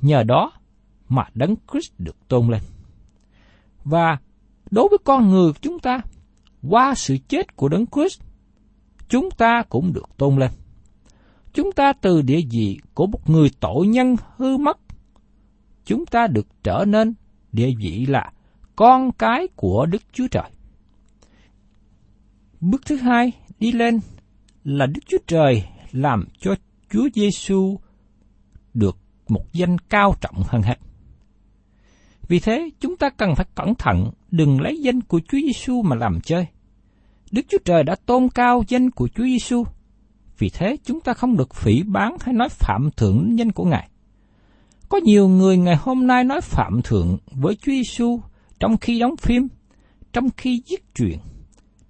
Nhờ 0.00 0.22
đó 0.22 0.52
mà 1.08 1.24
Đấng 1.34 1.54
Christ 1.72 1.92
được 1.98 2.28
tôn 2.28 2.48
lên. 2.48 2.60
Và 3.84 4.18
đối 4.70 4.88
với 4.88 4.98
con 5.04 5.30
người 5.30 5.52
của 5.52 5.58
chúng 5.62 5.78
ta, 5.78 6.00
qua 6.68 6.94
sự 6.94 7.16
chết 7.28 7.56
của 7.56 7.68
Đấng 7.68 7.86
Christ, 7.86 8.20
chúng 9.08 9.30
ta 9.30 9.62
cũng 9.68 9.92
được 9.92 10.08
tôn 10.16 10.36
lên. 10.36 10.50
Chúng 11.52 11.72
ta 11.72 11.92
từ 11.92 12.22
địa 12.22 12.40
vị 12.50 12.78
của 12.94 13.06
một 13.06 13.30
người 13.30 13.50
tội 13.60 13.86
nhân 13.86 14.16
hư 14.36 14.56
mất, 14.56 14.78
chúng 15.84 16.06
ta 16.06 16.26
được 16.26 16.46
trở 16.62 16.84
nên 16.88 17.14
địa 17.52 17.70
vị 17.78 18.06
là 18.06 18.32
con 18.82 19.12
cái 19.12 19.48
của 19.56 19.86
Đức 19.86 20.02
Chúa 20.12 20.26
Trời. 20.30 20.50
Bước 22.60 22.86
thứ 22.86 22.96
hai 22.96 23.32
đi 23.58 23.72
lên 23.72 24.00
là 24.64 24.86
Đức 24.86 25.00
Chúa 25.06 25.18
Trời 25.26 25.64
làm 25.92 26.24
cho 26.40 26.54
Chúa 26.90 27.08
Giêsu 27.14 27.78
được 28.74 28.96
một 29.28 29.52
danh 29.52 29.78
cao 29.78 30.14
trọng 30.20 30.42
hơn 30.46 30.62
hết. 30.62 30.78
Vì 32.28 32.40
thế, 32.40 32.70
chúng 32.80 32.96
ta 32.96 33.10
cần 33.10 33.34
phải 33.34 33.46
cẩn 33.54 33.74
thận 33.74 34.10
đừng 34.30 34.60
lấy 34.60 34.80
danh 34.82 35.00
của 35.00 35.20
Chúa 35.28 35.38
Giêsu 35.38 35.82
mà 35.82 35.96
làm 35.96 36.20
chơi. 36.20 36.46
Đức 37.32 37.42
Chúa 37.48 37.58
Trời 37.64 37.84
đã 37.84 37.94
tôn 38.06 38.28
cao 38.28 38.62
danh 38.68 38.90
của 38.90 39.08
Chúa 39.08 39.24
Giêsu. 39.24 39.64
Vì 40.38 40.50
thế, 40.50 40.76
chúng 40.84 41.00
ta 41.00 41.14
không 41.14 41.36
được 41.36 41.54
phỉ 41.54 41.82
bán 41.82 42.16
hay 42.20 42.34
nói 42.34 42.48
phạm 42.48 42.90
thượng 42.96 43.38
danh 43.38 43.52
của 43.52 43.64
Ngài. 43.64 43.88
Có 44.88 45.00
nhiều 45.04 45.28
người 45.28 45.56
ngày 45.56 45.76
hôm 45.76 46.06
nay 46.06 46.24
nói 46.24 46.40
phạm 46.40 46.80
thượng 46.84 47.18
với 47.32 47.54
Chúa 47.54 47.72
Giêsu 47.72 48.20
trong 48.62 48.76
khi 48.76 48.98
đóng 48.98 49.16
phim, 49.16 49.48
trong 50.12 50.30
khi 50.36 50.62
viết 50.70 50.94
truyện, 50.94 51.18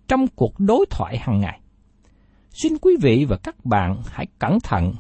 trong 0.09 0.27
cuộc 0.29 0.55
đối 0.59 0.87
thoại 0.91 1.19
hàng 1.19 1.41
ngày. 1.41 1.61
Xin 2.51 2.79
quý 2.79 2.97
vị 3.01 3.27
và 3.29 3.37
các 3.37 3.65
bạn 3.65 4.03
hãy 4.07 4.27
cẩn 4.39 4.61
thận 4.61 4.93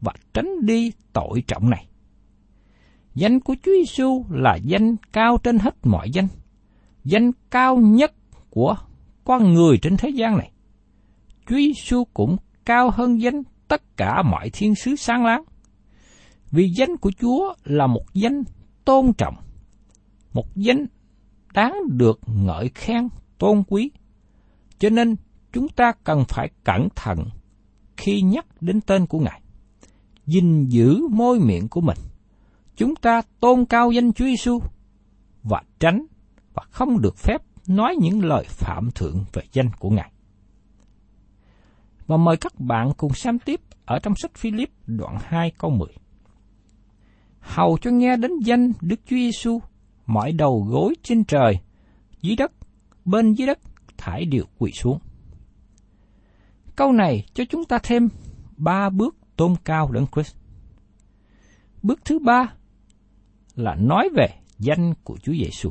và 0.00 0.12
tránh 0.34 0.66
đi 0.66 0.92
tội 1.12 1.42
trọng 1.46 1.70
này. 1.70 1.86
Danh 3.14 3.40
của 3.40 3.54
Chúa 3.62 3.72
Giêsu 3.72 4.24
là 4.30 4.56
danh 4.56 4.96
cao 5.12 5.38
trên 5.42 5.58
hết 5.58 5.74
mọi 5.82 6.10
danh, 6.10 6.28
danh 7.04 7.30
cao 7.50 7.76
nhất 7.76 8.12
của 8.50 8.76
con 9.24 9.54
người 9.54 9.78
trên 9.82 9.96
thế 9.96 10.08
gian 10.08 10.38
này. 10.38 10.50
Chúa 11.48 11.56
Giêsu 11.56 12.04
cũng 12.14 12.36
cao 12.64 12.90
hơn 12.90 13.20
danh 13.22 13.42
tất 13.68 13.96
cả 13.96 14.22
mọi 14.22 14.50
thiên 14.50 14.74
sứ 14.74 14.96
sáng 14.96 15.24
láng. 15.24 15.42
Vì 16.50 16.68
danh 16.68 16.96
của 16.96 17.10
Chúa 17.20 17.54
là 17.64 17.86
một 17.86 18.04
danh 18.14 18.42
tôn 18.84 19.12
trọng, 19.18 19.34
một 20.32 20.46
danh 20.56 20.86
đáng 21.52 21.74
được 21.88 22.20
ngợi 22.26 22.70
khen, 22.74 23.08
tôn 23.38 23.62
quý. 23.68 23.90
Cho 24.78 24.90
nên 24.90 25.16
chúng 25.52 25.68
ta 25.68 25.92
cần 26.04 26.24
phải 26.28 26.50
cẩn 26.64 26.88
thận 26.94 27.24
khi 27.96 28.22
nhắc 28.22 28.46
đến 28.60 28.80
tên 28.80 29.06
của 29.06 29.18
Ngài. 29.18 29.40
gìn 30.26 30.68
giữ 30.68 31.00
môi 31.10 31.40
miệng 31.40 31.68
của 31.68 31.80
mình. 31.80 31.98
Chúng 32.76 32.96
ta 32.96 33.22
tôn 33.40 33.64
cao 33.64 33.90
danh 33.90 34.12
Chúa 34.12 34.24
Giêsu 34.24 34.60
và 35.42 35.62
tránh 35.80 36.06
và 36.54 36.62
không 36.70 37.00
được 37.00 37.16
phép 37.16 37.42
nói 37.66 37.96
những 38.00 38.24
lời 38.24 38.44
phạm 38.48 38.90
thượng 38.90 39.24
về 39.32 39.42
danh 39.52 39.70
của 39.78 39.90
Ngài. 39.90 40.12
Và 42.06 42.16
mời 42.16 42.36
các 42.36 42.60
bạn 42.60 42.92
cùng 42.96 43.14
xem 43.14 43.38
tiếp 43.38 43.60
ở 43.84 43.98
trong 43.98 44.14
sách 44.16 44.34
Philip 44.34 44.70
đoạn 44.86 45.18
2 45.22 45.52
câu 45.58 45.70
10. 45.70 45.88
Hầu 47.40 47.78
cho 47.80 47.90
nghe 47.90 48.16
đến 48.16 48.30
danh 48.44 48.72
Đức 48.80 49.00
Chúa 49.06 49.16
Giêsu, 49.16 49.60
mọi 50.10 50.32
đầu 50.32 50.66
gối 50.68 50.94
trên 51.02 51.24
trời, 51.24 51.58
dưới 52.22 52.36
đất, 52.36 52.52
bên 53.04 53.32
dưới 53.32 53.46
đất 53.46 53.58
thải 53.98 54.24
đều 54.24 54.44
quỳ 54.58 54.72
xuống. 54.72 54.98
Câu 56.76 56.92
này 56.92 57.24
cho 57.34 57.44
chúng 57.50 57.64
ta 57.64 57.78
thêm 57.82 58.08
ba 58.56 58.90
bước 58.90 59.16
tôn 59.36 59.54
cao 59.64 59.90
đấng 59.92 60.06
Christ. 60.06 60.36
Bước 61.82 62.00
thứ 62.04 62.18
ba 62.18 62.52
là 63.54 63.74
nói 63.74 64.08
về 64.16 64.26
danh 64.58 64.94
của 65.04 65.16
Chúa 65.22 65.32
Giêsu. 65.32 65.70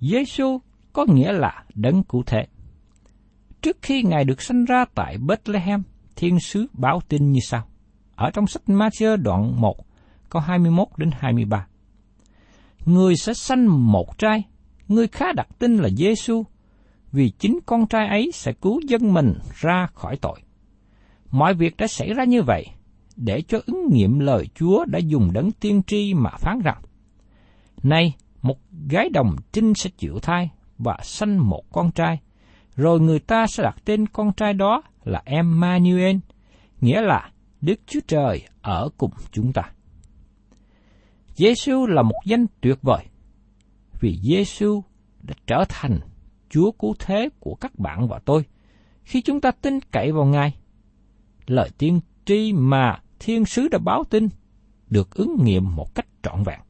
Giêsu 0.00 0.58
có 0.92 1.06
nghĩa 1.08 1.32
là 1.32 1.64
đấng 1.74 2.02
cụ 2.02 2.22
thể. 2.26 2.46
Trước 3.62 3.76
khi 3.82 4.02
Ngài 4.02 4.24
được 4.24 4.42
sanh 4.42 4.64
ra 4.64 4.84
tại 4.94 5.18
Bethlehem, 5.18 5.82
thiên 6.16 6.40
sứ 6.40 6.66
báo 6.72 7.00
tin 7.08 7.32
như 7.32 7.40
sau. 7.42 7.68
Ở 8.16 8.30
trong 8.30 8.46
sách 8.46 8.62
Matthew 8.66 9.16
đoạn 9.16 9.60
1, 9.60 9.76
câu 10.30 10.42
21 10.42 10.88
đến 10.96 11.10
23. 11.12 11.66
Người 12.88 13.16
sẽ 13.16 13.34
sanh 13.34 13.92
một 13.92 14.18
trai, 14.18 14.42
người 14.88 15.08
khá 15.08 15.32
đặt 15.32 15.48
tin 15.58 15.76
là 15.76 15.88
Giêsu, 15.88 16.44
vì 17.12 17.30
chính 17.30 17.58
con 17.66 17.86
trai 17.86 18.08
ấy 18.08 18.30
sẽ 18.34 18.52
cứu 18.52 18.80
dân 18.88 19.14
mình 19.14 19.34
ra 19.60 19.86
khỏi 19.94 20.16
tội. 20.16 20.40
Mọi 21.30 21.54
việc 21.54 21.76
đã 21.76 21.86
xảy 21.86 22.14
ra 22.14 22.24
như 22.24 22.42
vậy, 22.42 22.66
để 23.16 23.42
cho 23.48 23.60
ứng 23.66 23.88
nghiệm 23.90 24.18
lời 24.18 24.48
Chúa 24.54 24.84
đã 24.84 24.98
dùng 24.98 25.32
đấng 25.32 25.52
tiên 25.52 25.82
tri 25.86 26.14
mà 26.14 26.30
phán 26.38 26.60
rằng, 26.64 26.82
nay 27.82 28.14
một 28.42 28.58
gái 28.88 29.08
đồng 29.08 29.36
trinh 29.52 29.74
sẽ 29.74 29.90
chịu 29.96 30.18
thai 30.22 30.50
và 30.78 30.98
sanh 31.02 31.48
một 31.48 31.62
con 31.72 31.90
trai, 31.90 32.18
rồi 32.76 33.00
người 33.00 33.18
ta 33.18 33.46
sẽ 33.46 33.62
đặt 33.62 33.76
tên 33.84 34.06
con 34.06 34.32
trai 34.32 34.54
đó 34.54 34.82
là 35.04 35.22
Emmanuel, 35.24 36.16
nghĩa 36.80 37.00
là 37.00 37.30
Đức 37.60 37.80
Chúa 37.86 38.00
Trời 38.06 38.42
ở 38.62 38.88
cùng 38.98 39.10
chúng 39.32 39.52
ta. 39.52 39.62
Giêsu 41.38 41.86
là 41.86 42.02
một 42.02 42.20
danh 42.24 42.46
tuyệt 42.60 42.78
vời, 42.82 43.04
vì 44.00 44.18
Giêsu 44.22 44.82
đã 45.22 45.34
trở 45.46 45.64
thành 45.68 45.98
Chúa 46.50 46.70
cứu 46.70 46.94
thế 46.98 47.28
của 47.40 47.54
các 47.54 47.78
bạn 47.78 48.08
và 48.08 48.18
tôi 48.24 48.44
khi 49.04 49.22
chúng 49.22 49.40
ta 49.40 49.50
tin 49.50 49.80
cậy 49.80 50.12
vào 50.12 50.24
Ngài. 50.24 50.54
Lời 51.46 51.70
tiên 51.78 52.00
tri 52.24 52.52
mà 52.52 53.00
thiên 53.18 53.44
sứ 53.44 53.68
đã 53.68 53.78
báo 53.78 54.04
tin 54.10 54.28
được 54.90 55.14
ứng 55.14 55.36
nghiệm 55.44 55.76
một 55.76 55.94
cách 55.94 56.06
trọn 56.22 56.42
vẹn. 56.42 56.60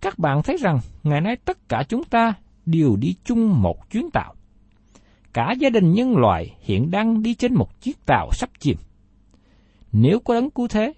Các 0.00 0.18
bạn 0.18 0.42
thấy 0.42 0.56
rằng 0.56 0.80
ngày 1.02 1.20
nay 1.20 1.36
tất 1.44 1.68
cả 1.68 1.84
chúng 1.88 2.04
ta 2.04 2.34
đều 2.66 2.96
đi 2.96 3.14
chung 3.24 3.62
một 3.62 3.90
chuyến 3.90 4.10
tàu. 4.10 4.34
Cả 5.32 5.52
gia 5.58 5.70
đình 5.70 5.92
nhân 5.92 6.16
loại 6.16 6.56
hiện 6.60 6.90
đang 6.90 7.22
đi 7.22 7.34
trên 7.34 7.54
một 7.54 7.80
chiếc 7.80 8.06
tàu 8.06 8.30
sắp 8.32 8.50
chìm. 8.58 8.76
Nếu 9.92 10.20
có 10.20 10.34
đấng 10.34 10.50
cứu 10.50 10.68
thế, 10.68 10.92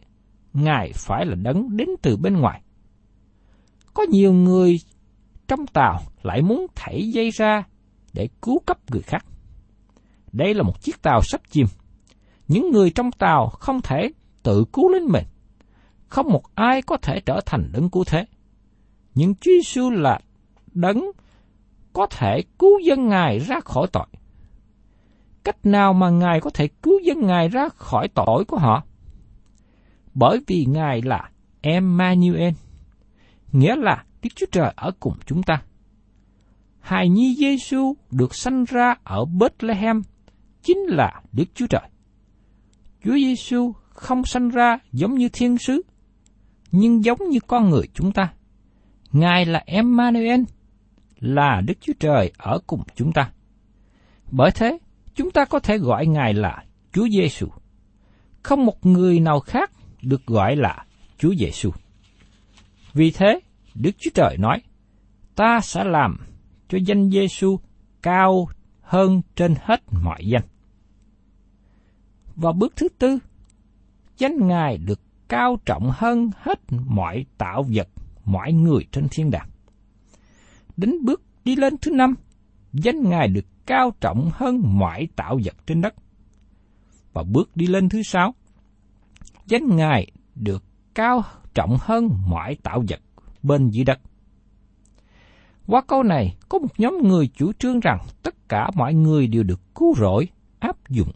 Ngài 0.52 0.92
phải 0.94 1.26
là 1.26 1.34
đấng 1.34 1.76
đến 1.76 1.88
từ 2.02 2.16
bên 2.16 2.36
ngoài. 2.36 2.62
Có 3.94 4.02
nhiều 4.02 4.32
người 4.32 4.80
trong 5.48 5.66
tàu 5.66 6.00
lại 6.22 6.42
muốn 6.42 6.66
thảy 6.74 7.10
dây 7.10 7.30
ra 7.30 7.62
để 8.12 8.28
cứu 8.42 8.58
cấp 8.66 8.78
người 8.90 9.02
khác. 9.02 9.26
Đây 10.32 10.54
là 10.54 10.62
một 10.62 10.82
chiếc 10.82 11.02
tàu 11.02 11.20
sắp 11.22 11.40
chìm. 11.50 11.66
Những 12.48 12.70
người 12.70 12.90
trong 12.90 13.12
tàu 13.12 13.48
không 13.48 13.80
thể 13.82 14.10
tự 14.42 14.64
cứu 14.72 14.88
lên 14.88 15.04
mình. 15.04 15.24
Không 16.08 16.28
một 16.28 16.42
ai 16.54 16.82
có 16.82 16.96
thể 16.96 17.20
trở 17.20 17.40
thành 17.46 17.70
đấng 17.72 17.90
cứu 17.90 18.04
thế. 18.04 18.24
Nhưng 19.14 19.34
Chúa 19.34 19.50
Giêsu 19.50 19.90
là 19.90 20.20
đấng 20.72 21.10
có 21.92 22.06
thể 22.10 22.42
cứu 22.58 22.78
dân 22.84 23.08
Ngài 23.08 23.38
ra 23.38 23.60
khỏi 23.60 23.86
tội. 23.92 24.06
Cách 25.44 25.66
nào 25.66 25.92
mà 25.92 26.10
Ngài 26.10 26.40
có 26.40 26.50
thể 26.50 26.68
cứu 26.82 27.00
dân 27.04 27.26
Ngài 27.26 27.48
ra 27.48 27.68
khỏi 27.68 28.08
tội 28.08 28.44
của 28.44 28.56
họ? 28.56 28.84
Bởi 30.14 30.40
vì 30.46 30.64
Ngài 30.68 31.02
là 31.02 31.30
Emmanuel, 31.60 32.52
nghĩa 33.52 33.76
là 33.76 34.04
Đức 34.22 34.30
Chúa 34.34 34.46
Trời 34.52 34.72
ở 34.76 34.90
cùng 35.00 35.14
chúng 35.26 35.42
ta. 35.42 35.62
Hài 36.80 37.08
nhi 37.08 37.36
Giêsu 37.38 37.94
được 38.10 38.34
sanh 38.34 38.64
ra 38.64 38.94
ở 39.04 39.24
Bethlehem 39.24 40.02
chính 40.62 40.78
là 40.78 41.22
Đức 41.32 41.44
Chúa 41.54 41.66
Trời. 41.66 41.88
Chúa 43.04 43.14
Giêsu 43.14 43.72
không 43.88 44.24
sanh 44.24 44.48
ra 44.48 44.78
giống 44.92 45.14
như 45.14 45.28
thiên 45.32 45.58
sứ, 45.58 45.82
nhưng 46.72 47.04
giống 47.04 47.28
như 47.28 47.38
con 47.46 47.70
người 47.70 47.88
chúng 47.94 48.12
ta. 48.12 48.32
Ngài 49.12 49.46
là 49.46 49.62
Emmanuel, 49.66 50.40
là 51.20 51.60
Đức 51.66 51.74
Chúa 51.80 51.92
Trời 52.00 52.32
ở 52.38 52.58
cùng 52.66 52.82
chúng 52.94 53.12
ta. 53.12 53.32
Bởi 54.30 54.50
thế, 54.50 54.78
chúng 55.14 55.30
ta 55.30 55.44
có 55.44 55.58
thể 55.58 55.78
gọi 55.78 56.06
Ngài 56.06 56.34
là 56.34 56.64
Chúa 56.92 57.08
Giêsu. 57.08 57.46
Không 58.42 58.66
một 58.66 58.86
người 58.86 59.20
nào 59.20 59.40
khác 59.40 59.70
được 60.02 60.26
gọi 60.26 60.56
là 60.56 60.84
Chúa 61.18 61.34
Giêsu. 61.34 61.70
Vì 62.92 63.10
thế, 63.10 63.40
Đức 63.74 63.90
Chúa 63.98 64.10
Trời 64.14 64.36
nói, 64.38 64.62
ta 65.34 65.60
sẽ 65.62 65.84
làm 65.84 66.16
cho 66.68 66.78
danh 66.86 67.10
Giêsu 67.10 67.58
cao 68.02 68.48
hơn 68.80 69.22
trên 69.36 69.54
hết 69.62 69.82
mọi 70.02 70.26
danh. 70.26 70.44
Và 72.36 72.52
bước 72.52 72.72
thứ 72.76 72.88
tư, 72.98 73.18
danh 74.18 74.48
Ngài 74.48 74.78
được 74.78 75.00
cao 75.28 75.56
trọng 75.64 75.90
hơn 75.94 76.30
hết 76.36 76.60
mọi 76.86 77.26
tạo 77.38 77.64
vật, 77.74 77.88
mọi 78.24 78.52
người 78.52 78.86
trên 78.92 79.08
thiên 79.10 79.30
đàng. 79.30 79.48
Đến 80.76 81.04
bước 81.04 81.22
đi 81.44 81.56
lên 81.56 81.76
thứ 81.78 81.90
năm, 81.90 82.14
danh 82.72 83.10
Ngài 83.10 83.28
được 83.28 83.44
cao 83.66 83.92
trọng 84.00 84.30
hơn 84.34 84.62
mọi 84.64 85.08
tạo 85.16 85.38
vật 85.44 85.56
trên 85.66 85.80
đất. 85.80 85.94
Và 87.12 87.22
bước 87.22 87.56
đi 87.56 87.66
lên 87.66 87.88
thứ 87.88 88.02
sáu, 88.02 88.34
danh 89.50 89.76
Ngài 89.76 90.10
được 90.34 90.64
cao 90.94 91.22
trọng 91.54 91.76
hơn 91.80 92.10
mọi 92.26 92.56
tạo 92.62 92.84
vật 92.88 93.00
bên 93.42 93.70
dưới 93.70 93.84
đất. 93.84 94.00
Qua 95.66 95.82
câu 95.86 96.02
này, 96.02 96.36
có 96.48 96.58
một 96.58 96.68
nhóm 96.78 96.98
người 97.02 97.28
chủ 97.34 97.52
trương 97.52 97.80
rằng 97.80 97.98
tất 98.22 98.48
cả 98.48 98.70
mọi 98.74 98.94
người 98.94 99.26
đều 99.26 99.42
được 99.42 99.60
cứu 99.74 99.94
rỗi, 99.98 100.28
áp 100.58 100.88
dụng. 100.88 101.10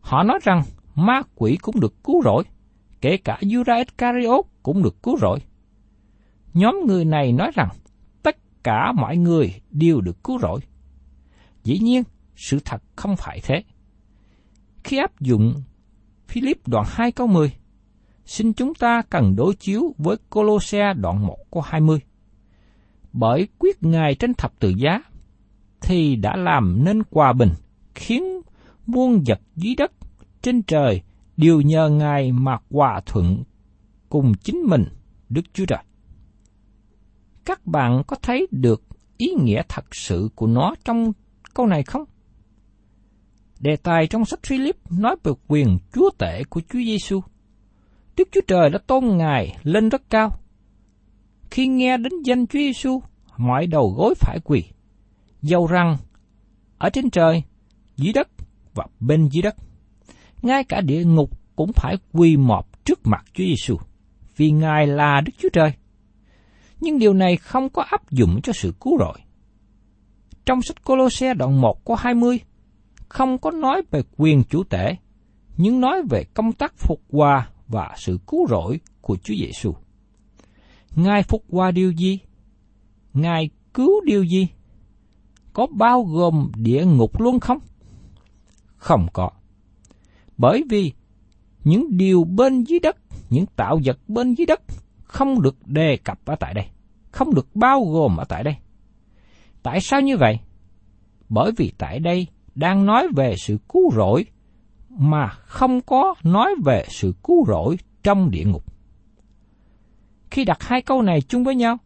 Họ 0.00 0.22
nói 0.22 0.38
rằng 0.42 0.62
ma 0.94 1.22
quỷ 1.34 1.58
cũng 1.62 1.80
được 1.80 2.04
cứu 2.04 2.22
rỗi, 2.22 2.44
kể 3.00 3.16
cả 3.16 3.38
Judas 3.40 3.78
Iscariot 3.78 4.44
cũng 4.62 4.82
được 4.82 5.02
cứu 5.02 5.18
rỗi. 5.18 5.38
Nhóm 6.54 6.80
người 6.86 7.04
này 7.04 7.32
nói 7.32 7.50
rằng 7.54 7.68
tất 8.22 8.36
cả 8.62 8.92
mọi 8.92 9.16
người 9.16 9.54
đều 9.70 10.00
được 10.00 10.24
cứu 10.24 10.38
rỗi. 10.38 10.60
Dĩ 11.64 11.78
nhiên, 11.78 12.02
sự 12.36 12.58
thật 12.64 12.82
không 12.96 13.16
phải 13.16 13.40
thế. 13.42 13.62
Khi 14.84 14.98
áp 14.98 15.20
dụng 15.20 15.62
Philip 16.28 16.68
đoạn 16.68 16.84
2 16.88 17.12
câu 17.12 17.26
10, 17.26 17.52
xin 18.24 18.52
chúng 18.52 18.74
ta 18.74 19.02
cần 19.10 19.36
đối 19.36 19.54
chiếu 19.54 19.94
với 19.98 20.16
Colosse 20.30 20.94
đoạn 20.94 21.26
1 21.26 21.36
câu 21.50 21.62
20. 21.62 22.00
Bởi 23.12 23.48
quyết 23.58 23.82
Ngài 23.82 24.14
trên 24.14 24.34
thập 24.34 24.58
tự 24.58 24.68
giá, 24.76 25.02
thì 25.80 26.16
đã 26.16 26.36
làm 26.36 26.84
nên 26.84 27.02
hòa 27.10 27.32
bình, 27.32 27.50
khiến 27.94 28.40
muôn 28.86 29.22
vật 29.26 29.40
dưới 29.56 29.74
đất, 29.74 29.92
trên 30.42 30.62
trời 30.62 31.02
đều 31.36 31.60
nhờ 31.60 31.88
Ngài 31.88 32.32
mà 32.32 32.58
hòa 32.70 33.00
thuận 33.06 33.42
cùng 34.08 34.34
chính 34.34 34.62
mình, 34.66 34.84
Đức 35.28 35.42
Chúa 35.52 35.66
Trời. 35.66 35.82
Các 37.44 37.66
bạn 37.66 38.02
có 38.06 38.16
thấy 38.22 38.46
được 38.50 38.82
ý 39.16 39.34
nghĩa 39.42 39.62
thật 39.68 39.94
sự 39.94 40.28
của 40.34 40.46
nó 40.46 40.74
trong 40.84 41.12
câu 41.54 41.66
này 41.66 41.82
không? 41.82 42.04
Đề 43.60 43.76
tài 43.76 44.06
trong 44.06 44.24
sách 44.24 44.40
Philip 44.46 44.76
nói 44.90 45.16
về 45.22 45.32
quyền 45.48 45.78
chúa 45.92 46.10
tể 46.18 46.42
của 46.50 46.60
Chúa 46.60 46.78
Giêsu. 46.78 47.20
Đức 48.16 48.28
Chúa 48.32 48.40
Trời 48.46 48.70
đã 48.70 48.78
tôn 48.86 49.16
Ngài 49.16 49.56
lên 49.62 49.88
rất 49.88 50.10
cao. 50.10 50.38
Khi 51.50 51.66
nghe 51.66 51.96
đến 51.96 52.12
danh 52.24 52.46
Chúa 52.46 52.58
Giêsu, 52.58 53.02
mọi 53.36 53.66
đầu 53.66 53.94
gối 53.96 54.14
phải 54.14 54.38
quỳ. 54.44 54.64
Dầu 55.42 55.66
rằng 55.66 55.96
ở 56.78 56.90
trên 56.90 57.10
trời, 57.10 57.42
dưới 57.96 58.12
đất 58.12 58.28
và 58.74 58.84
bên 59.00 59.28
dưới 59.28 59.42
đất, 59.42 59.56
ngay 60.42 60.64
cả 60.64 60.80
địa 60.80 61.04
ngục 61.04 61.30
cũng 61.56 61.72
phải 61.72 61.96
quỳ 62.12 62.36
mọp 62.36 62.84
trước 62.84 63.00
mặt 63.04 63.24
Chúa 63.34 63.44
Giêsu, 63.44 63.76
vì 64.36 64.50
Ngài 64.50 64.86
là 64.86 65.20
Đức 65.24 65.32
Chúa 65.38 65.48
Trời. 65.52 65.72
Nhưng 66.80 66.98
điều 66.98 67.14
này 67.14 67.36
không 67.36 67.68
có 67.68 67.82
áp 67.82 68.10
dụng 68.10 68.40
cho 68.42 68.52
sự 68.52 68.74
cứu 68.80 68.98
rỗi. 68.98 69.18
Trong 70.46 70.62
sách 70.62 70.84
Colosse 70.84 71.34
đoạn 71.34 71.60
1 71.60 71.84
có 71.84 71.94
20, 71.94 72.40
không 73.08 73.38
có 73.38 73.50
nói 73.50 73.82
về 73.90 74.02
quyền 74.16 74.42
chủ 74.44 74.64
tể, 74.64 74.96
nhưng 75.56 75.80
nói 75.80 76.02
về 76.10 76.24
công 76.34 76.52
tác 76.52 76.74
phục 76.76 77.02
hòa 77.10 77.48
và 77.68 77.94
sự 77.96 78.18
cứu 78.26 78.46
rỗi 78.48 78.80
của 79.00 79.16
Chúa 79.16 79.34
Giêsu. 79.34 79.74
Ngài 80.96 81.22
phục 81.22 81.44
qua 81.48 81.70
điều 81.70 81.92
gì? 81.92 82.18
Ngài 83.14 83.50
cứu 83.74 84.00
điều 84.04 84.22
gì? 84.22 84.48
Có 85.52 85.66
bao 85.66 86.02
gồm 86.02 86.52
địa 86.56 86.84
ngục 86.84 87.20
luôn 87.20 87.40
không? 87.40 87.58
Không 88.76 89.06
có. 89.12 89.30
Bởi 90.36 90.64
vì 90.70 90.92
những 91.64 91.96
điều 91.96 92.24
bên 92.24 92.64
dưới 92.64 92.78
đất, 92.78 92.96
những 93.30 93.46
tạo 93.56 93.80
vật 93.84 93.98
bên 94.08 94.34
dưới 94.34 94.46
đất 94.46 94.62
không 95.04 95.42
được 95.42 95.56
đề 95.66 95.96
cập 95.96 96.18
ở 96.24 96.36
tại 96.40 96.54
đây, 96.54 96.66
không 97.10 97.34
được 97.34 97.56
bao 97.56 97.84
gồm 97.84 98.16
ở 98.16 98.24
tại 98.24 98.44
đây. 98.44 98.56
Tại 99.62 99.80
sao 99.80 100.00
như 100.00 100.16
vậy? 100.16 100.38
Bởi 101.28 101.52
vì 101.56 101.72
tại 101.78 101.98
đây 101.98 102.26
đang 102.58 102.86
nói 102.86 103.08
về 103.16 103.34
sự 103.36 103.58
cứu 103.68 103.90
rỗi 103.94 104.24
mà 104.88 105.28
không 105.28 105.80
có 105.80 106.14
nói 106.22 106.54
về 106.64 106.84
sự 106.88 107.14
cứu 107.24 107.44
rỗi 107.46 107.76
trong 108.02 108.30
địa 108.30 108.44
ngục. 108.44 108.64
Khi 110.30 110.44
đặt 110.44 110.62
hai 110.62 110.82
câu 110.82 111.02
này 111.02 111.20
chung 111.20 111.44
với 111.44 111.54
nhau, 111.54 111.76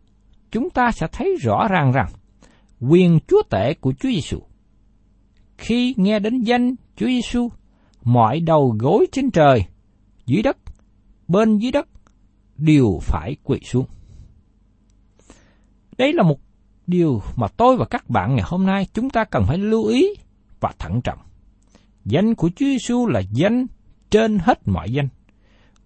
chúng 0.51 0.71
ta 0.71 0.91
sẽ 0.91 1.07
thấy 1.13 1.37
rõ 1.41 1.69
ràng 1.71 1.93
rằng 1.93 2.09
quyền 2.81 3.19
chúa 3.29 3.43
tể 3.51 3.75
của 3.75 3.93
Chúa 3.93 4.09
Giêsu. 4.09 4.39
Khi 5.59 5.95
nghe 5.97 6.19
đến 6.19 6.41
danh 6.41 6.75
Chúa 6.97 7.07
Giêsu, 7.07 7.49
mọi 8.03 8.41
đầu 8.41 8.75
gối 8.79 9.07
trên 9.13 9.31
trời, 9.31 9.65
dưới 10.27 10.43
đất, 10.43 10.57
bên 11.29 11.59
dưới 11.59 11.73
đất 11.73 11.89
đều 12.57 12.99
phải 13.03 13.37
quỳ 13.45 13.61
xuống. 13.65 13.87
Đây 15.99 16.13
là 16.13 16.23
một 16.23 16.39
điều 16.87 17.23
mà 17.37 17.49
tôi 17.49 17.77
và 17.77 17.85
các 17.85 18.11
bạn 18.11 18.35
ngày 18.35 18.45
hôm 18.49 18.67
nay 18.67 18.87
chúng 18.95 19.11
ta 19.11 19.25
cần 19.25 19.45
phải 19.47 19.59
lưu 19.59 19.85
ý 19.85 20.09
và 20.62 20.72
thận 20.79 21.01
trọng. 21.05 21.18
Danh 22.05 22.35
của 22.35 22.48
Chúa 22.57 22.66
Giêsu 22.66 23.07
là 23.07 23.20
danh 23.33 23.66
trên 24.11 24.38
hết 24.38 24.68
mọi 24.68 24.90
danh. 24.90 25.09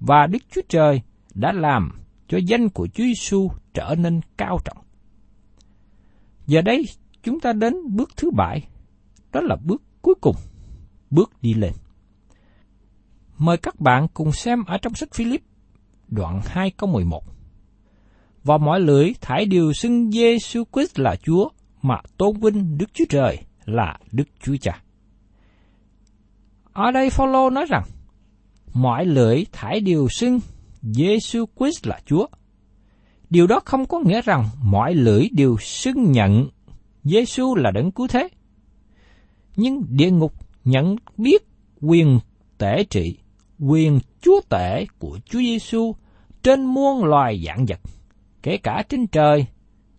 Và 0.01 0.27
Đức 0.27 0.39
Chúa 0.51 0.61
Trời 0.69 1.03
đã 1.35 1.53
làm 1.53 1.91
cho 2.29 2.39
danh 2.47 2.69
của 2.69 2.87
Chúa 2.87 3.05
Giêsu 3.05 3.51
trở 3.75 3.95
nên 3.99 4.21
cao 4.37 4.59
trọng. 4.65 4.79
Giờ 6.47 6.63
đây 6.63 6.85
chúng 7.23 7.41
ta 7.41 7.53
đến 7.53 7.75
bước 7.97 8.11
thứ 8.17 8.31
bảy, 8.31 8.69
đó 9.33 9.41
là 9.41 9.57
bước 9.65 9.83
cuối 10.03 10.15
cùng, 10.21 10.37
bước 11.11 11.33
đi 11.43 11.55
lên. 11.55 11.73
Mời 13.39 13.57
các 13.57 13.81
bạn 13.81 14.07
cùng 14.15 14.33
xem 14.33 14.65
ở 14.65 14.79
trong 14.79 14.95
sách 14.95 15.15
Philip, 15.15 15.43
đoạn 16.09 16.41
2 16.45 16.71
câu 16.71 16.91
11. 16.91 17.25
Và 18.45 18.59
mọi 18.59 18.81
lưỡi 18.81 19.13
thải 19.21 19.45
đều 19.45 19.73
xưng 19.73 20.11
Giêsu 20.11 20.65
Christ 20.73 20.99
là 20.99 21.17
Chúa, 21.17 21.49
mà 21.83 22.01
tôn 22.17 22.41
vinh 22.41 22.79
Đức 22.79 22.95
Chúa 22.95 23.05
Trời 23.09 23.39
là 23.67 23.99
Đức 24.13 24.29
Chúa 24.43 24.57
Cha. 24.61 24.83
Ở 26.73 26.91
đây 26.91 27.11
Phaolô 27.11 27.51
nói 27.51 27.67
rằng, 27.69 27.83
mọi 28.75 29.07
lưỡi 29.07 29.45
thải 29.53 29.81
điều 29.81 30.09
xưng 30.09 30.41
Giêsu 30.83 31.45
Christ 31.59 31.87
là 31.87 32.01
Chúa. 32.07 32.27
Điều 33.31 33.47
đó 33.47 33.61
không 33.65 33.87
có 33.87 34.01
nghĩa 34.01 34.23
rằng 34.23 34.49
mọi 34.63 34.95
lưỡi 34.95 35.29
đều 35.33 35.57
xưng 35.61 36.13
nhận 36.13 36.49
Giêsu 37.05 37.55
là 37.55 37.71
đấng 37.71 37.91
cứu 37.91 38.09
thế. 38.09 38.29
Nhưng 39.57 39.83
địa 39.89 40.11
ngục 40.11 40.33
nhận 40.65 40.97
biết 41.17 41.47
quyền 41.81 42.19
tể 42.59 42.85
trị, 42.85 43.19
quyền 43.59 44.01
chúa 44.21 44.41
tể 44.49 44.87
của 44.99 45.19
Chúa 45.25 45.39
Giêsu 45.39 45.95
trên 46.43 46.65
muôn 46.65 47.05
loài 47.05 47.43
dạng 47.47 47.67
vật, 47.67 47.81
kể 48.43 48.57
cả 48.57 48.83
trên 48.89 49.07
trời, 49.07 49.47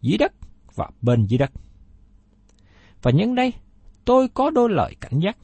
dưới 0.02 0.18
đất 0.18 0.34
và 0.76 0.90
bên 1.02 1.26
dưới 1.26 1.38
đất. 1.38 1.52
Và 3.02 3.12
nhân 3.12 3.36
đây, 3.36 3.54
tôi 4.06 4.28
có 4.28 4.50
đôi 4.50 4.70
lời 4.70 4.96
cảnh 5.02 5.20
giác. 5.20 5.38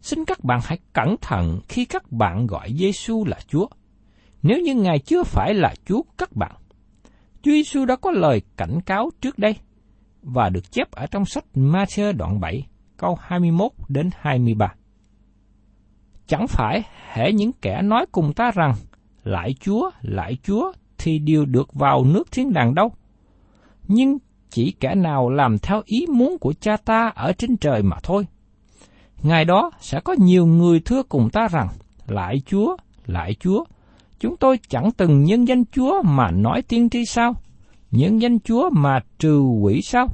Xin 0.00 0.24
các 0.24 0.44
bạn 0.44 0.60
hãy 0.64 0.78
cẩn 0.92 1.16
thận 1.20 1.60
khi 1.68 1.84
các 1.84 2.12
bạn 2.12 2.46
gọi 2.46 2.72
Giêsu 2.78 3.24
là 3.24 3.38
Chúa. 3.48 3.66
Nếu 4.42 4.58
như 4.60 4.74
Ngài 4.74 4.98
chưa 4.98 5.22
phải 5.22 5.54
là 5.54 5.74
Chúa 5.84 6.02
các 6.18 6.36
bạn, 6.36 6.52
Chúa 7.42 7.52
Giêsu 7.52 7.84
đã 7.84 7.96
có 7.96 8.10
lời 8.10 8.42
cảnh 8.56 8.80
cáo 8.86 9.10
trước 9.20 9.38
đây 9.38 9.56
và 10.22 10.48
được 10.48 10.72
chép 10.72 10.90
ở 10.90 11.06
trong 11.06 11.24
sách 11.24 11.44
Matthew 11.54 12.12
đoạn 12.16 12.40
7, 12.40 12.66
câu 12.96 13.18
21 13.20 13.72
đến 13.88 14.10
23. 14.20 14.74
Chẳng 16.26 16.46
phải 16.48 16.82
hệ 17.12 17.32
những 17.32 17.52
kẻ 17.52 17.82
nói 17.82 18.06
cùng 18.12 18.32
ta 18.32 18.50
rằng, 18.54 18.74
lại 19.24 19.54
Chúa, 19.60 19.90
lại 20.02 20.36
Chúa, 20.42 20.72
thì 20.98 21.18
đều 21.18 21.44
được 21.44 21.74
vào 21.74 22.04
nước 22.04 22.30
thiên 22.30 22.52
đàng 22.52 22.74
đâu. 22.74 22.92
Nhưng 23.88 24.18
chỉ 24.50 24.74
kẻ 24.80 24.94
nào 24.94 25.30
làm 25.30 25.58
theo 25.58 25.82
ý 25.84 26.06
muốn 26.08 26.38
của 26.38 26.52
cha 26.60 26.76
ta 26.76 27.12
ở 27.14 27.32
trên 27.32 27.56
trời 27.56 27.82
mà 27.82 27.96
thôi. 28.02 28.26
Ngày 29.22 29.44
đó 29.44 29.70
sẽ 29.80 30.00
có 30.00 30.14
nhiều 30.18 30.46
người 30.46 30.80
thưa 30.80 31.02
cùng 31.02 31.30
ta 31.30 31.48
rằng, 31.48 31.68
lại 32.06 32.42
Chúa, 32.46 32.76
lại 33.06 33.34
Chúa, 33.40 33.64
chúng 34.20 34.36
tôi 34.36 34.58
chẳng 34.68 34.90
từng 34.96 35.24
nhân 35.24 35.48
danh 35.48 35.64
Chúa 35.64 36.02
mà 36.02 36.30
nói 36.30 36.62
tiên 36.62 36.90
tri 36.90 37.04
sao? 37.04 37.34
Nhân 37.90 38.18
danh 38.22 38.40
Chúa 38.40 38.70
mà 38.70 39.00
trừ 39.18 39.40
quỷ 39.40 39.82
sao? 39.82 40.06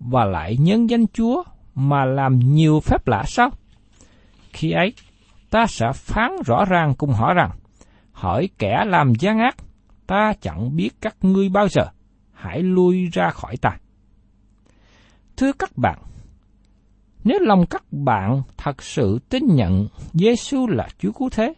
Và 0.00 0.24
lại 0.24 0.56
nhân 0.60 0.90
danh 0.90 1.06
Chúa 1.06 1.42
mà 1.74 2.04
làm 2.04 2.38
nhiều 2.38 2.80
phép 2.80 3.08
lạ 3.08 3.24
sao? 3.26 3.50
Khi 4.52 4.70
ấy, 4.70 4.92
ta 5.50 5.66
sẽ 5.66 5.86
phán 5.94 6.32
rõ 6.46 6.64
ràng 6.64 6.94
cùng 6.98 7.10
họ 7.10 7.34
rằng, 7.34 7.50
hỏi 8.12 8.48
kẻ 8.58 8.84
làm 8.86 9.12
gian 9.14 9.38
ác, 9.38 9.56
ta 10.06 10.32
chẳng 10.40 10.76
biết 10.76 10.90
các 11.00 11.16
ngươi 11.22 11.48
bao 11.48 11.68
giờ, 11.68 11.82
hãy 12.36 12.62
lui 12.62 13.08
ra 13.12 13.30
khỏi 13.30 13.56
ta. 13.56 13.78
Thưa 15.36 15.52
các 15.52 15.76
bạn, 15.76 15.98
nếu 17.24 17.38
lòng 17.40 17.66
các 17.70 17.84
bạn 17.92 18.42
thật 18.56 18.82
sự 18.82 19.18
tin 19.28 19.42
nhận 19.46 19.88
Giêsu 20.12 20.66
là 20.66 20.88
Chúa 20.98 21.12
Cứu 21.12 21.28
Thế, 21.32 21.54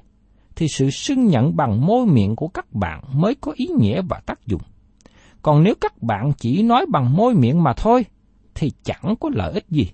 thì 0.57 0.69
sự 0.69 0.91
xưng 0.91 1.27
nhận 1.27 1.57
bằng 1.57 1.87
môi 1.87 2.07
miệng 2.07 2.37
của 2.37 2.49
các 2.49 2.73
bạn 2.73 3.05
mới 3.13 3.35
có 3.35 3.53
ý 3.57 3.67
nghĩa 3.79 4.03
và 4.09 4.21
tác 4.27 4.47
dụng. 4.47 4.63
Còn 5.43 5.63
nếu 5.63 5.75
các 5.81 6.03
bạn 6.03 6.33
chỉ 6.39 6.63
nói 6.63 6.87
bằng 6.93 7.17
môi 7.17 7.35
miệng 7.35 7.63
mà 7.63 7.73
thôi, 7.77 8.05
thì 8.55 8.71
chẳng 8.83 9.15
có 9.21 9.31
lợi 9.33 9.53
ích 9.53 9.69
gì. 9.69 9.91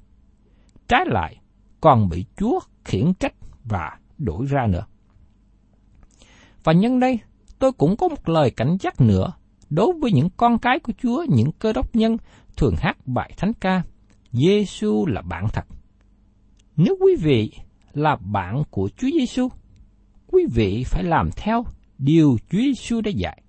Trái 0.89 1.05
lại, 1.07 1.37
còn 1.81 2.09
bị 2.09 2.25
Chúa 2.37 2.61
khiển 2.85 3.15
trách 3.15 3.35
và 3.65 3.99
đuổi 4.19 4.47
ra 4.47 4.67
nữa. 4.67 4.87
Và 6.65 6.73
nhân 6.73 7.01
đây, 7.01 7.19
tôi 7.59 7.73
cũng 7.73 7.97
có 7.97 8.09
một 8.09 8.29
lời 8.29 8.51
cảnh 8.51 8.77
giác 8.81 9.01
nữa 9.01 9.33
đối 9.71 9.93
với 10.01 10.13
những 10.13 10.29
con 10.37 10.59
cái 10.59 10.79
của 10.79 10.93
Chúa, 11.03 11.25
những 11.29 11.53
cơ 11.59 11.73
đốc 11.73 11.97
nhân 11.97 12.17
thường 12.57 12.75
hát 12.79 13.07
bài 13.07 13.33
thánh 13.37 13.53
ca, 13.61 13.83
Giêsu 14.33 15.07
là 15.07 15.23
bạn 15.23 15.47
thật. 15.53 15.65
Nếu 16.77 16.97
quý 17.01 17.17
vị 17.21 17.53
là 17.93 18.17
bạn 18.17 18.63
của 18.71 18.89
Chúa 18.97 19.09
Giêsu, 19.19 19.49
quý 20.27 20.47
vị 20.55 20.85
phải 20.87 21.05
làm 21.05 21.31
theo 21.37 21.65
điều 21.99 22.37
Chúa 22.51 22.59
Giêsu 22.59 23.01
đã 23.01 23.11
dạy. 23.11 23.43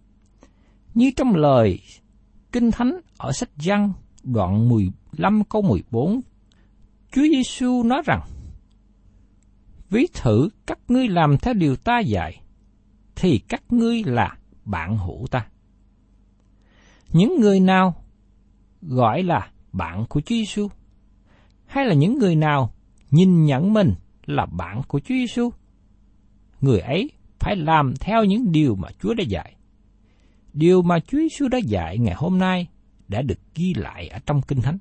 Như 0.93 1.11
trong 1.15 1.35
lời 1.35 1.79
Kinh 2.51 2.71
Thánh 2.71 2.99
ở 3.17 3.31
sách 3.31 3.49
Giăng 3.57 3.93
đoạn 4.23 4.69
15 4.69 5.43
câu 5.43 5.61
14, 5.61 6.21
Chúa 7.11 7.21
Giêsu 7.21 7.83
nói 7.83 8.01
rằng: 8.05 8.21
Ví 9.89 10.07
thử 10.13 10.49
các 10.67 10.79
ngươi 10.87 11.07
làm 11.07 11.37
theo 11.37 11.53
điều 11.53 11.75
ta 11.75 11.99
dạy, 11.99 12.41
thì 13.15 13.39
các 13.47 13.63
ngươi 13.69 14.03
là 14.03 14.37
bạn 14.65 14.97
hữu 14.97 15.27
ta. 15.31 15.47
Những 17.15 17.39
người 17.39 17.59
nào 17.59 17.95
gọi 18.81 19.23
là 19.23 19.51
bạn 19.71 20.05
của 20.09 20.21
Chúa 20.21 20.35
Giêsu, 20.35 20.67
hay 21.65 21.85
là 21.85 21.93
những 21.93 22.17
người 22.17 22.35
nào 22.35 22.73
nhìn 23.11 23.45
nhận 23.45 23.73
mình 23.73 23.93
là 24.25 24.45
bạn 24.45 24.81
của 24.87 24.99
Chúa 24.99 25.15
Giêsu, 25.15 25.49
người 26.61 26.79
ấy 26.79 27.11
phải 27.39 27.55
làm 27.55 27.93
theo 27.99 28.23
những 28.23 28.51
điều 28.51 28.75
mà 28.75 28.87
Chúa 29.01 29.13
đã 29.13 29.23
dạy. 29.27 29.55
Điều 30.53 30.81
mà 30.81 30.99
Chúa 30.99 31.17
Giêsu 31.17 31.47
đã 31.47 31.57
dạy 31.57 31.97
ngày 31.97 32.15
hôm 32.17 32.37
nay 32.37 32.67
đã 33.07 33.21
được 33.21 33.39
ghi 33.55 33.73
lại 33.73 34.07
ở 34.07 34.19
trong 34.25 34.41
Kinh 34.41 34.61
Thánh. 34.61 34.77